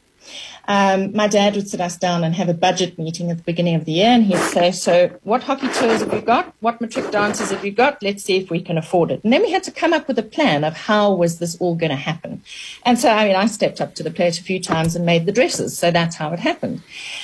um, 0.67 1.15
my 1.15 1.27
dad 1.27 1.55
would 1.55 1.69
sit 1.69 1.79
us 1.79 1.97
down 1.97 2.23
and 2.23 2.35
have 2.35 2.49
a 2.49 2.53
budget 2.53 2.99
meeting 2.99 3.31
at 3.31 3.37
the 3.37 3.43
beginning 3.43 3.75
of 3.75 3.85
the 3.85 3.93
year, 3.93 4.07
and 4.07 4.23
he'd 4.23 4.37
say, 4.37 4.71
"So, 4.71 5.09
what 5.23 5.43
hockey 5.43 5.67
tours 5.69 6.01
have 6.01 6.13
you 6.13 6.21
got? 6.21 6.53
What 6.59 6.81
matric 6.81 7.09
dances 7.11 7.51
have 7.51 7.63
you 7.63 7.71
got? 7.71 8.03
Let's 8.03 8.23
see 8.23 8.37
if 8.37 8.49
we 8.49 8.61
can 8.61 8.77
afford 8.77 9.11
it." 9.11 9.23
And 9.23 9.31
then 9.31 9.41
we 9.41 9.51
had 9.51 9.63
to 9.63 9.71
come 9.71 9.93
up 9.93 10.07
with 10.07 10.19
a 10.19 10.23
plan 10.23 10.63
of 10.63 10.75
how 10.75 11.13
was 11.13 11.39
this 11.39 11.55
all 11.57 11.75
going 11.75 11.91
to 11.91 11.95
happen. 11.95 12.41
And 12.85 12.99
so, 12.99 13.09
I 13.09 13.27
mean, 13.27 13.35
I 13.35 13.45
stepped 13.45 13.79
up 13.79 13.95
to 13.95 14.03
the 14.03 14.11
plate 14.11 14.39
a 14.39 14.43
few 14.43 14.59
times 14.59 14.95
and 14.95 15.05
made 15.05 15.25
the 15.25 15.31
dresses. 15.31 15.77
So 15.77 15.91
that's 15.91 16.15
how 16.15 16.33
it 16.33 16.39
happened. 16.39 16.81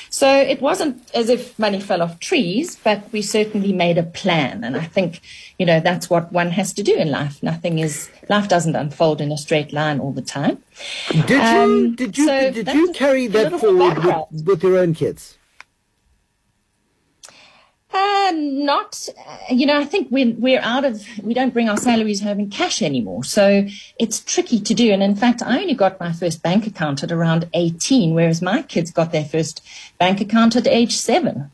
So 0.10 0.30
it 0.30 0.62
wasn't 0.62 1.10
as 1.14 1.28
if 1.30 1.58
money 1.58 1.80
fell 1.82 2.02
off 2.02 2.20
trees, 2.20 2.78
but 2.84 3.12
we 3.12 3.22
certainly 3.22 3.74
made 3.74 3.98
a 3.98 4.04
plan. 4.04 4.64
And 4.64 4.78
I 4.78 4.84
think, 4.84 5.22
you 5.58 5.66
know, 5.66 5.80
that's 5.80 6.10
what 6.10 6.32
one 6.32 6.52
has 6.52 6.72
to 6.74 6.84
do 6.84 6.96
in 6.96 7.10
life. 7.10 7.42
Nothing 7.42 7.80
is 7.80 8.10
life 8.30 8.48
doesn't 8.48 8.76
unfold 8.76 9.22
in 9.22 9.32
a 9.32 9.38
straight 9.38 9.74
line 9.74 10.00
all 10.00 10.12
the 10.12 10.22
time. 10.22 10.60
Did 11.10 11.32
um, 11.32 11.70
you 11.70 11.96
did 11.96 12.18
you 12.18 12.26
so 12.26 12.52
did 12.52 12.68
you 12.68 12.92
carry 12.94 13.28
that 13.34 13.60
forward 13.60 14.04
with, 14.32 14.48
with 14.48 14.64
your 14.64 14.78
own 14.78 14.94
kids? 14.94 15.38
Uh, 17.94 18.32
not, 18.34 19.08
uh, 19.24 19.38
you 19.52 19.68
know, 19.68 19.80
I 19.80 19.86
think 19.86 20.08
we're, 20.10 20.34
we're 20.34 20.62
out 20.62 20.84
of, 20.84 21.06
we 21.22 21.36
don't 21.36 21.54
bring 21.54 21.70
our 21.70 21.78
salaries 21.78 22.22
home 22.22 22.40
in 22.40 22.50
cash 22.50 22.82
anymore. 22.82 23.24
So 23.24 23.68
it's 24.00 24.20
tricky 24.20 24.60
to 24.62 24.74
do. 24.74 24.92
And 24.92 25.04
in 25.04 25.16
fact, 25.16 25.44
I 25.44 25.60
only 25.62 25.76
got 25.76 26.00
my 26.00 26.12
first 26.12 26.42
bank 26.42 26.66
account 26.66 27.04
at 27.04 27.12
around 27.12 27.48
18, 27.54 28.16
whereas 28.16 28.42
my 28.42 28.64
kids 28.64 28.90
got 28.90 29.12
their 29.12 29.26
first 29.26 29.64
bank 30.00 30.22
account 30.22 30.56
at 30.56 30.66
age 30.66 30.96
seven. 30.96 31.52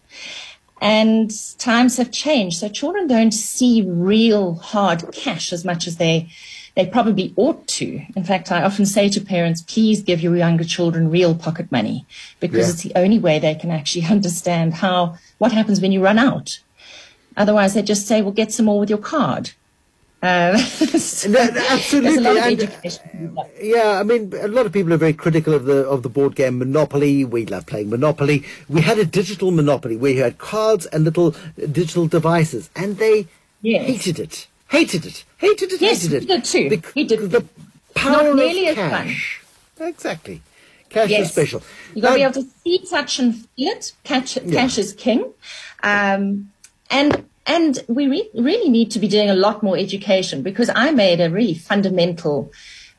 And 0.80 1.30
times 1.58 1.98
have 1.98 2.10
changed. 2.10 2.60
So 2.60 2.70
children 2.70 3.08
don't 3.08 3.34
see 3.34 3.82
real 3.82 4.56
hard 4.56 5.12
cash 5.12 5.52
as 5.52 5.66
much 5.66 5.88
as 5.88 5.98
they, 5.98 6.30
they 6.76 6.86
probably 6.86 7.34
ought 7.36 7.68
to. 7.68 8.02
In 8.16 8.24
fact, 8.24 8.52
I 8.52 8.64
often 8.64 8.86
say 8.86 9.10
to 9.10 9.22
parents, 9.22 9.62
please 9.62 10.02
give 10.02 10.22
your 10.22 10.36
younger 10.36 10.64
children 10.64 11.10
real 11.10 11.36
pocket 11.36 11.72
money 11.72 12.06
because 12.40 12.68
yeah. 12.68 12.74
it's 12.74 12.84
the 12.84 12.94
only 12.96 13.20
way 13.20 13.40
they 13.40 13.56
can 13.56 13.72
actually 13.72 14.06
understand 14.10 14.76
how, 14.76 15.18
what 15.38 15.52
happens 15.52 15.82
when 15.82 15.92
you 15.92 16.04
run 16.04 16.20
out. 16.20 16.60
Otherwise, 17.38 17.74
they 17.74 17.82
just 17.82 18.08
say, 18.08 18.22
well, 18.22 18.32
get 18.32 18.52
some 18.52 18.66
more 18.66 18.80
with 18.80 18.90
your 18.90 19.00
card. 19.00 19.52
Uh, 20.22 20.58
so 20.58 21.34
absolutely. 21.34 22.28
And, 22.28 23.40
yeah, 23.62 24.00
I 24.00 24.04
mean, 24.04 24.34
a 24.42 24.50
lot 24.50 24.66
of 24.66 24.74
people 24.74 24.92
are 24.92 24.98
very 24.98 25.14
critical 25.14 25.54
of 25.54 25.64
the 25.64 25.88
of 25.88 26.04
the 26.04 26.10
board 26.10 26.36
game 26.36 26.60
Monopoly. 26.60 27.24
We 27.24 27.46
love 27.46 27.66
playing 27.66 27.90
Monopoly. 27.90 28.44
We 28.68 28.82
had 28.82 29.00
a 29.00 29.06
digital 29.06 29.52
Monopoly 29.52 29.96
where 29.96 30.12
you 30.12 30.24
had 30.24 30.38
cards 30.38 30.88
and 30.88 31.06
little 31.06 31.36
digital 31.56 32.08
devices, 32.08 32.70
and 32.76 32.98
they 32.98 33.28
yes. 33.62 33.86
hated 33.86 34.20
it. 34.20 34.48
Hated 34.70 35.06
it. 35.06 35.26
Hated 35.38 35.74
it. 35.74 35.82
Yes, 35.82 36.04
hated 36.04 36.24
it. 36.24 36.28
did 36.28 36.46
too. 36.46 36.70
The, 36.70 36.92
he 36.94 37.04
did. 37.04 37.32
The 37.32 37.46
power 37.96 38.34
Not 38.34 38.46
of 38.46 38.76
cash. 38.76 39.42
Exactly. 39.80 40.42
Cash 40.90 41.10
yes. 41.10 41.28
is 41.28 41.32
special. 41.32 41.62
You've 41.94 42.04
got 42.04 42.12
to 42.12 42.16
be 42.16 42.24
able 42.24 42.34
to 42.34 42.48
see, 42.64 42.86
touch, 42.90 43.20
and 43.20 43.36
feel 43.36 43.72
it. 43.72 43.94
Cash, 44.04 44.38
yeah. 44.38 44.52
cash 44.52 44.78
is 44.78 44.94
king. 44.94 45.34
Um, 45.84 46.52
and 46.90 47.26
and 47.46 47.84
we 47.88 48.08
re- 48.08 48.30
really 48.36 48.70
need 48.70 48.92
to 48.92 49.00
be 49.00 49.08
doing 49.08 49.30
a 49.30 49.36
lot 49.36 49.64
more 49.64 49.78
education 49.78 50.44
because 50.44 50.70
I 50.76 50.92
made 50.92 51.20
a 51.20 51.30
really 51.30 51.56
fundamental 51.56 52.52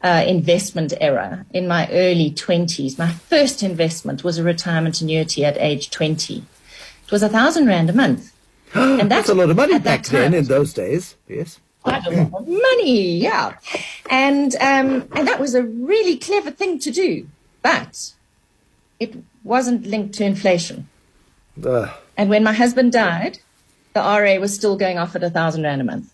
uh, 0.02 0.24
investment 0.26 0.92
error 1.00 1.46
in 1.52 1.68
my 1.68 1.88
early 1.90 2.30
20s. 2.30 2.98
My 2.98 3.12
first 3.12 3.62
investment 3.62 4.24
was 4.24 4.38
a 4.38 4.42
retirement 4.42 5.00
annuity 5.00 5.44
at 5.44 5.56
age 5.58 5.90
20. 5.90 6.38
It 7.04 7.12
was 7.12 7.22
a 7.22 7.28
thousand 7.28 7.66
rand 7.66 7.90
a 7.90 7.92
month. 7.92 8.32
And 8.74 9.00
that's, 9.10 9.26
that's 9.26 9.28
a 9.28 9.34
lot 9.34 9.50
of 9.50 9.56
money 9.56 9.78
back 9.78 10.04
then 10.06 10.34
in 10.34 10.44
those 10.44 10.72
days. 10.72 11.16
Yes. 11.28 11.60
Quite 11.82 12.06
a 12.06 12.10
lot 12.10 12.42
of 12.42 12.48
money, 12.48 13.18
yeah. 13.18 13.56
And 14.10 14.54
um, 14.56 15.08
and 15.14 15.26
that 15.26 15.40
was 15.40 15.54
a 15.54 15.62
really 15.62 16.18
clever 16.18 16.50
thing 16.50 16.78
to 16.80 16.90
do, 16.90 17.26
but 17.62 18.12
it 18.98 19.16
wasn't 19.44 19.86
linked 19.86 20.14
to 20.16 20.24
inflation. 20.24 20.88
Uh. 21.64 21.94
And 22.16 22.28
when 22.28 22.44
my 22.44 22.52
husband 22.52 22.92
died, 22.92 23.38
the 23.94 24.00
RA 24.00 24.38
was 24.38 24.54
still 24.54 24.76
going 24.76 24.98
off 24.98 25.16
at 25.16 25.22
a 25.22 25.30
thousand 25.30 25.62
rand 25.62 25.80
a 25.80 25.84
month. 25.84 26.12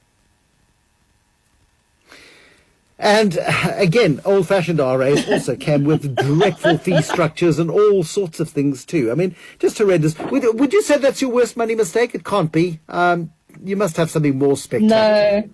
And 2.98 3.38
uh, 3.38 3.72
again, 3.74 4.20
old 4.24 4.48
fashioned 4.48 4.78
RAs 4.78 5.28
also 5.28 5.56
came 5.56 5.84
with 5.84 6.16
dreadful 6.24 6.78
fee 6.78 7.02
structures 7.02 7.58
and 7.58 7.70
all 7.70 8.02
sorts 8.04 8.40
of 8.40 8.48
things 8.48 8.84
too. 8.84 9.10
I 9.10 9.14
mean, 9.14 9.36
just 9.58 9.78
horrendous. 9.78 10.18
Would, 10.18 10.58
would 10.58 10.72
you 10.72 10.82
say 10.82 10.98
that's 10.98 11.20
your 11.20 11.30
worst 11.30 11.56
money 11.56 11.74
mistake? 11.74 12.14
It 12.14 12.24
can't 12.24 12.50
be. 12.50 12.80
Um, 12.88 13.32
you 13.62 13.76
must 13.76 13.96
have 13.96 14.10
something 14.10 14.38
more 14.38 14.56
spectacular. 14.56 15.42
No. 15.42 15.50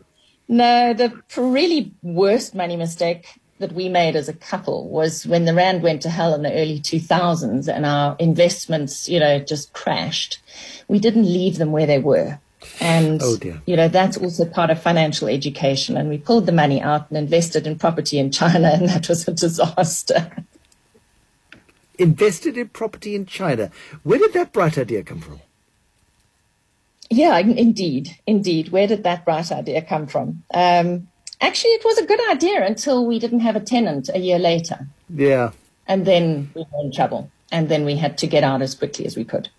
No, 0.48 0.92
the 0.92 1.22
really 1.40 1.94
worst 2.02 2.54
money 2.54 2.76
mistake 2.76 3.40
that 3.58 3.72
we 3.72 3.88
made 3.88 4.16
as 4.16 4.28
a 4.28 4.34
couple 4.34 4.88
was 4.88 5.26
when 5.26 5.44
the 5.44 5.54
rand 5.54 5.82
went 5.82 6.02
to 6.02 6.10
hell 6.10 6.34
in 6.34 6.42
the 6.42 6.52
early 6.52 6.78
2000s 6.80 7.72
and 7.72 7.86
our 7.86 8.16
investments, 8.18 9.08
you 9.08 9.18
know, 9.18 9.38
just 9.38 9.72
crashed. 9.72 10.40
We 10.88 10.98
didn't 10.98 11.32
leave 11.32 11.58
them 11.58 11.72
where 11.72 11.86
they 11.86 12.00
were. 12.00 12.38
And, 12.80 13.20
oh 13.22 13.36
you 13.66 13.76
know, 13.76 13.88
that's 13.88 14.16
also 14.16 14.44
part 14.44 14.70
of 14.70 14.80
financial 14.80 15.28
education. 15.28 15.96
And 15.96 16.08
we 16.08 16.18
pulled 16.18 16.46
the 16.46 16.52
money 16.52 16.80
out 16.80 17.08
and 17.08 17.18
invested 17.18 17.66
in 17.66 17.78
property 17.78 18.18
in 18.18 18.30
China, 18.30 18.70
and 18.72 18.88
that 18.88 19.08
was 19.08 19.26
a 19.28 19.32
disaster. 19.32 20.30
Invested 21.98 22.56
in 22.56 22.68
property 22.68 23.14
in 23.14 23.26
China. 23.26 23.70
Where 24.02 24.18
did 24.18 24.32
that 24.32 24.52
bright 24.52 24.78
idea 24.78 25.02
come 25.02 25.20
from? 25.20 25.40
Yeah, 27.10 27.38
indeed, 27.38 28.16
indeed. 28.26 28.70
Where 28.70 28.86
did 28.86 29.04
that 29.04 29.24
bright 29.24 29.52
idea 29.52 29.82
come 29.82 30.06
from? 30.06 30.42
Um, 30.54 31.08
actually, 31.40 31.72
it 31.72 31.84
was 31.84 31.98
a 31.98 32.06
good 32.06 32.20
idea 32.30 32.64
until 32.64 33.06
we 33.06 33.18
didn't 33.18 33.40
have 33.40 33.54
a 33.54 33.60
tenant 33.60 34.08
a 34.12 34.18
year 34.18 34.38
later. 34.38 34.86
Yeah. 35.14 35.50
And 35.86 36.06
then 36.06 36.50
we 36.54 36.62
were 36.62 36.84
in 36.84 36.92
trouble. 36.92 37.30
And 37.50 37.68
then 37.68 37.84
we 37.84 37.96
had 37.96 38.16
to 38.18 38.26
get 38.26 38.44
out 38.44 38.62
as 38.62 38.74
quickly 38.74 39.04
as 39.04 39.14
we 39.14 39.24
could. 39.24 39.50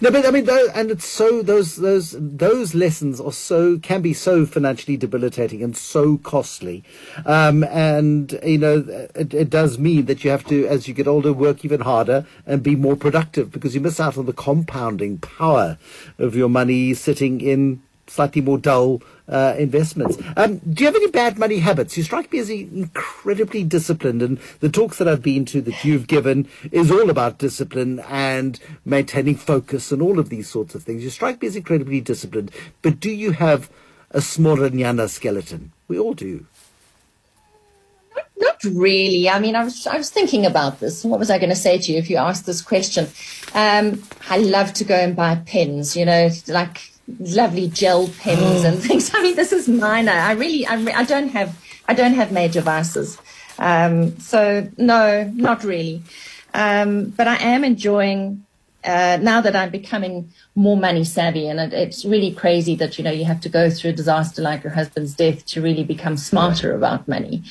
No, 0.00 0.10
but 0.10 0.26
I 0.26 0.30
mean, 0.30 0.48
and 0.74 0.90
it's 0.90 1.06
so 1.06 1.42
those 1.42 1.76
those 1.76 2.14
those 2.18 2.74
lessons 2.74 3.20
are 3.20 3.32
so 3.32 3.78
can 3.78 4.02
be 4.02 4.12
so 4.12 4.44
financially 4.44 4.96
debilitating 4.96 5.62
and 5.62 5.76
so 5.76 6.18
costly, 6.18 6.84
um, 7.24 7.64
and 7.64 8.38
you 8.44 8.58
know 8.58 8.84
it, 9.14 9.32
it, 9.32 9.50
does 9.50 9.78
mean 9.78 10.06
that 10.06 10.24
you 10.24 10.30
have 10.30 10.44
to, 10.46 10.66
as 10.66 10.88
you 10.88 10.94
get 10.94 11.08
older, 11.08 11.32
work 11.32 11.64
even 11.64 11.80
harder 11.80 12.26
and 12.46 12.62
be 12.62 12.76
more 12.76 12.96
productive 12.96 13.50
because 13.50 13.74
you 13.74 13.80
miss 13.80 13.98
out 13.98 14.18
on 14.18 14.26
the 14.26 14.32
compounding 14.32 15.18
power 15.18 15.78
of 16.18 16.36
your 16.36 16.48
money 16.48 16.92
sitting 16.92 17.40
in 17.40 17.82
slightly 18.06 18.42
more 18.42 18.58
dull 18.58 19.02
uh, 19.28 19.54
investments. 19.58 20.18
Um, 20.36 20.58
do 20.58 20.84
you 20.84 20.86
have 20.86 20.96
any 20.96 21.10
bad 21.10 21.38
money 21.38 21.58
habits? 21.58 21.96
You 21.96 22.02
strike 22.02 22.32
me 22.32 22.38
as 22.38 22.50
incredibly 22.50 23.64
disciplined, 23.64 24.22
and 24.22 24.38
the 24.60 24.68
talks 24.68 24.98
that 24.98 25.08
I've 25.08 25.22
been 25.22 25.44
to 25.46 25.60
that 25.62 25.84
you've 25.84 26.06
given 26.06 26.48
is 26.70 26.90
all 26.90 27.10
about 27.10 27.38
discipline 27.38 28.00
and 28.08 28.58
maintaining 28.84 29.36
focus 29.36 29.92
and 29.92 30.02
all 30.02 30.18
of 30.18 30.28
these 30.28 30.48
sorts 30.48 30.74
of 30.74 30.82
things. 30.82 31.02
You 31.02 31.10
strike 31.10 31.40
me 31.40 31.48
as 31.48 31.56
incredibly 31.56 32.00
disciplined, 32.00 32.50
but 32.82 33.00
do 33.00 33.10
you 33.10 33.32
have 33.32 33.70
a 34.10 34.18
Smoranyana 34.18 35.08
skeleton? 35.08 35.72
We 35.88 35.98
all 35.98 36.14
do. 36.14 36.46
Not 38.38 38.64
really. 38.64 39.28
I 39.28 39.38
mean, 39.38 39.54
I 39.54 39.62
was 39.62 39.86
I 39.86 39.96
was 39.96 40.10
thinking 40.10 40.46
about 40.46 40.80
this. 40.80 41.04
What 41.04 41.20
was 41.20 41.30
I 41.30 41.38
going 41.38 41.50
to 41.50 41.56
say 41.56 41.78
to 41.78 41.92
you 41.92 41.98
if 41.98 42.10
you 42.10 42.16
asked 42.16 42.44
this 42.44 42.60
question? 42.60 43.06
Um, 43.54 44.02
I 44.28 44.38
love 44.38 44.72
to 44.74 44.84
go 44.84 44.96
and 44.96 45.14
buy 45.14 45.36
pens. 45.36 45.96
You 45.96 46.04
know, 46.04 46.28
like 46.48 46.91
lovely 47.18 47.68
gel 47.68 48.08
pens 48.20 48.64
and 48.64 48.78
things. 48.82 49.10
I 49.14 49.22
mean, 49.22 49.36
this 49.36 49.52
is 49.52 49.68
minor. 49.68 50.12
I 50.12 50.32
really, 50.32 50.66
I, 50.66 50.74
I 51.00 51.04
don't 51.04 51.28
have, 51.30 51.58
I 51.88 51.94
don't 51.94 52.14
have 52.14 52.32
major 52.32 52.60
vices. 52.60 53.18
Um, 53.58 54.18
so 54.18 54.68
no, 54.78 55.30
not 55.34 55.64
really. 55.64 56.02
Um, 56.54 57.10
but 57.10 57.28
I 57.28 57.36
am 57.36 57.64
enjoying 57.64 58.44
uh, 58.84 59.18
now 59.20 59.40
that 59.40 59.54
I'm 59.54 59.70
becoming 59.70 60.32
more 60.54 60.76
money 60.76 61.04
savvy, 61.04 61.48
and 61.48 61.60
it, 61.60 61.72
it's 61.72 62.04
really 62.04 62.32
crazy 62.32 62.74
that 62.76 62.98
you 62.98 63.04
know 63.04 63.10
you 63.10 63.24
have 63.24 63.40
to 63.42 63.48
go 63.48 63.70
through 63.70 63.90
a 63.90 63.94
disaster 63.94 64.42
like 64.42 64.64
your 64.64 64.72
husband's 64.72 65.14
death 65.14 65.44
to 65.46 65.62
really 65.62 65.84
become 65.84 66.16
smarter 66.16 66.74
about 66.74 67.06
money. 67.06 67.42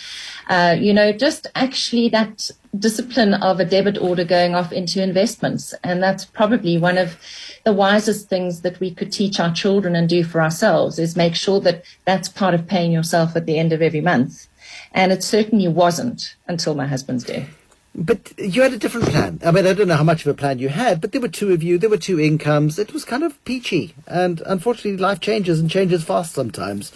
Uh, 0.49 0.75
you 0.77 0.93
know, 0.93 1.11
just 1.11 1.47
actually 1.55 2.09
that 2.09 2.51
discipline 2.77 3.33
of 3.35 3.59
a 3.59 3.65
debit 3.65 3.97
order 3.97 4.23
going 4.23 4.55
off 4.55 4.71
into 4.71 5.01
investments, 5.01 5.73
and 5.83 6.03
that's 6.03 6.25
probably 6.25 6.77
one 6.77 6.97
of 6.97 7.17
the 7.63 7.73
wisest 7.73 8.27
things 8.27 8.61
that 8.61 8.79
we 8.79 8.93
could 8.93 9.11
teach 9.11 9.39
our 9.39 9.53
children 9.53 9.95
and 9.95 10.09
do 10.09 10.23
for 10.23 10.41
ourselves 10.41 10.99
is 10.99 11.15
make 11.15 11.35
sure 11.35 11.59
that 11.61 11.83
that's 12.05 12.27
part 12.27 12.53
of 12.53 12.67
paying 12.67 12.91
yourself 12.91 13.35
at 13.35 13.45
the 13.45 13.57
end 13.57 13.71
of 13.71 13.81
every 13.81 14.01
month. 14.01 14.47
And 14.93 15.11
it 15.11 15.23
certainly 15.23 15.67
wasn't 15.67 16.35
until 16.47 16.75
my 16.75 16.87
husband's 16.87 17.23
death. 17.23 17.60
But 17.93 18.31
you 18.37 18.61
had 18.61 18.71
a 18.71 18.77
different 18.77 19.07
plan. 19.07 19.39
I 19.45 19.51
mean, 19.51 19.67
I 19.67 19.73
don't 19.73 19.89
know 19.89 19.97
how 19.97 20.03
much 20.03 20.25
of 20.25 20.31
a 20.31 20.33
plan 20.33 20.59
you 20.59 20.69
had, 20.69 21.01
but 21.01 21.11
there 21.11 21.19
were 21.19 21.27
two 21.27 21.51
of 21.51 21.61
you, 21.61 21.77
there 21.77 21.89
were 21.89 21.97
two 21.97 22.19
incomes. 22.19 22.79
It 22.79 22.93
was 22.93 23.03
kind 23.03 23.23
of 23.23 23.43
peachy. 23.43 23.93
And 24.07 24.41
unfortunately, 24.45 24.97
life 24.97 25.19
changes 25.19 25.59
and 25.59 25.69
changes 25.69 26.03
fast 26.03 26.33
sometimes. 26.33 26.93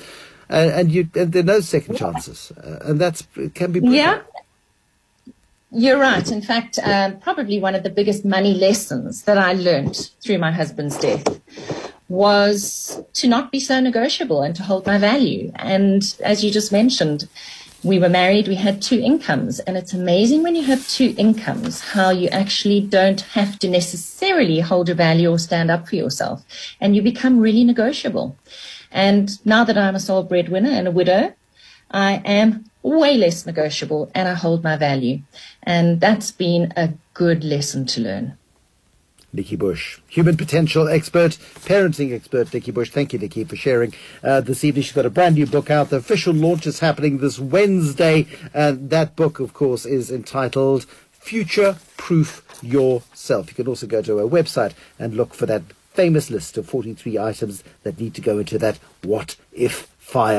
Uh, 0.49 0.71
and 0.73 0.91
you, 0.91 1.09
and 1.15 1.33
there 1.33 1.41
are 1.41 1.45
no 1.45 1.59
second 1.59 1.97
chances. 1.97 2.51
Uh, 2.51 2.79
and 2.85 2.99
that's, 2.99 3.27
can 3.55 3.73
be. 3.73 3.81
Brutal. 3.81 3.93
Yeah. 3.95 4.21
You're 5.71 5.99
right. 5.99 6.31
In 6.31 6.41
fact, 6.41 6.79
um, 6.81 7.19
probably 7.19 7.59
one 7.59 7.75
of 7.75 7.83
the 7.83 7.89
biggest 7.89 8.23
money 8.23 8.53
lessons 8.53 9.23
that 9.23 9.37
I 9.37 9.53
learned 9.53 10.09
through 10.21 10.37
my 10.37 10.51
husband's 10.51 10.97
death 10.97 11.41
was 12.07 13.03
to 13.13 13.27
not 13.27 13.51
be 13.51 13.59
so 13.59 13.81
negotiable 13.81 14.41
and 14.41 14.55
to 14.55 14.63
hold 14.63 14.85
my 14.85 14.97
value. 14.97 15.51
And 15.55 16.15
as 16.23 16.43
you 16.43 16.51
just 16.51 16.71
mentioned, 16.71 17.27
we 17.85 17.99
were 17.99 18.09
married, 18.09 18.47
we 18.47 18.55
had 18.55 18.81
two 18.81 18.99
incomes, 18.99 19.59
and 19.59 19.77
it's 19.77 19.93
amazing 19.93 20.41
when 20.41 20.55
you 20.55 20.63
have 20.63 20.87
two 20.87 21.13
incomes 21.19 21.81
how 21.81 22.09
you 22.09 22.27
actually 22.29 22.81
don't 22.81 23.21
have 23.21 23.59
to 23.59 23.69
necessarily 23.69 24.59
hold 24.59 24.87
your 24.87 24.97
value 24.97 25.29
or 25.29 25.37
stand 25.37 25.69
up 25.69 25.87
for 25.87 25.95
yourself, 25.95 26.43
and 26.81 26.95
you 26.95 27.03
become 27.03 27.39
really 27.39 27.63
negotiable. 27.63 28.35
And 28.91 29.29
now 29.45 29.63
that 29.65 29.77
I'm 29.77 29.95
a 29.95 29.99
sole 29.99 30.23
breadwinner 30.23 30.71
and 30.71 30.87
a 30.87 30.91
widow, 30.91 31.33
I 31.91 32.23
am 32.25 32.65
way 32.81 33.17
less 33.17 33.45
negotiable 33.45 34.09
and 34.15 34.27
I 34.27 34.33
hold 34.33 34.63
my 34.63 34.77
value. 34.77 35.19
And 35.63 36.01
that's 36.01 36.31
been 36.31 36.73
a 36.75 36.93
good 37.13 37.43
lesson 37.43 37.85
to 37.87 38.01
learn. 38.01 38.37
Nikki 39.35 39.55
Bush, 39.55 39.99
human 40.07 40.37
potential 40.37 40.87
expert, 40.87 41.37
parenting 41.65 42.13
expert, 42.13 42.53
Nikki 42.53 42.71
Bush. 42.71 42.89
Thank 42.89 43.13
you, 43.13 43.19
Nikki, 43.19 43.43
for 43.43 43.55
sharing 43.55 43.93
uh, 44.23 44.41
this 44.41 44.63
evening. 44.63 44.83
She's 44.83 44.93
got 44.93 45.05
a 45.05 45.09
brand 45.09 45.35
new 45.35 45.45
book 45.45 45.69
out. 45.69 45.89
The 45.89 45.97
official 45.97 46.33
launch 46.33 46.65
is 46.65 46.79
happening 46.79 47.17
this 47.17 47.37
Wednesday. 47.39 48.27
And 48.53 48.89
that 48.89 49.15
book, 49.15 49.39
of 49.39 49.53
course, 49.53 49.85
is 49.85 50.09
entitled 50.09 50.85
Future 51.11 51.77
Proof 51.97 52.43
Yourself. 52.61 53.49
You 53.49 53.55
can 53.55 53.67
also 53.67 53.87
go 53.87 54.01
to 54.01 54.17
her 54.17 54.25
website 54.25 54.73
and 54.97 55.15
look 55.15 55.33
for 55.33 55.45
that 55.45 55.63
famous 55.93 56.29
list 56.29 56.57
of 56.57 56.67
43 56.67 57.17
items 57.17 57.63
that 57.83 57.99
need 57.99 58.13
to 58.15 58.21
go 58.21 58.39
into 58.39 58.57
that 58.59 58.79
what 59.03 59.35
if 59.53 59.87
fire. 59.97 60.33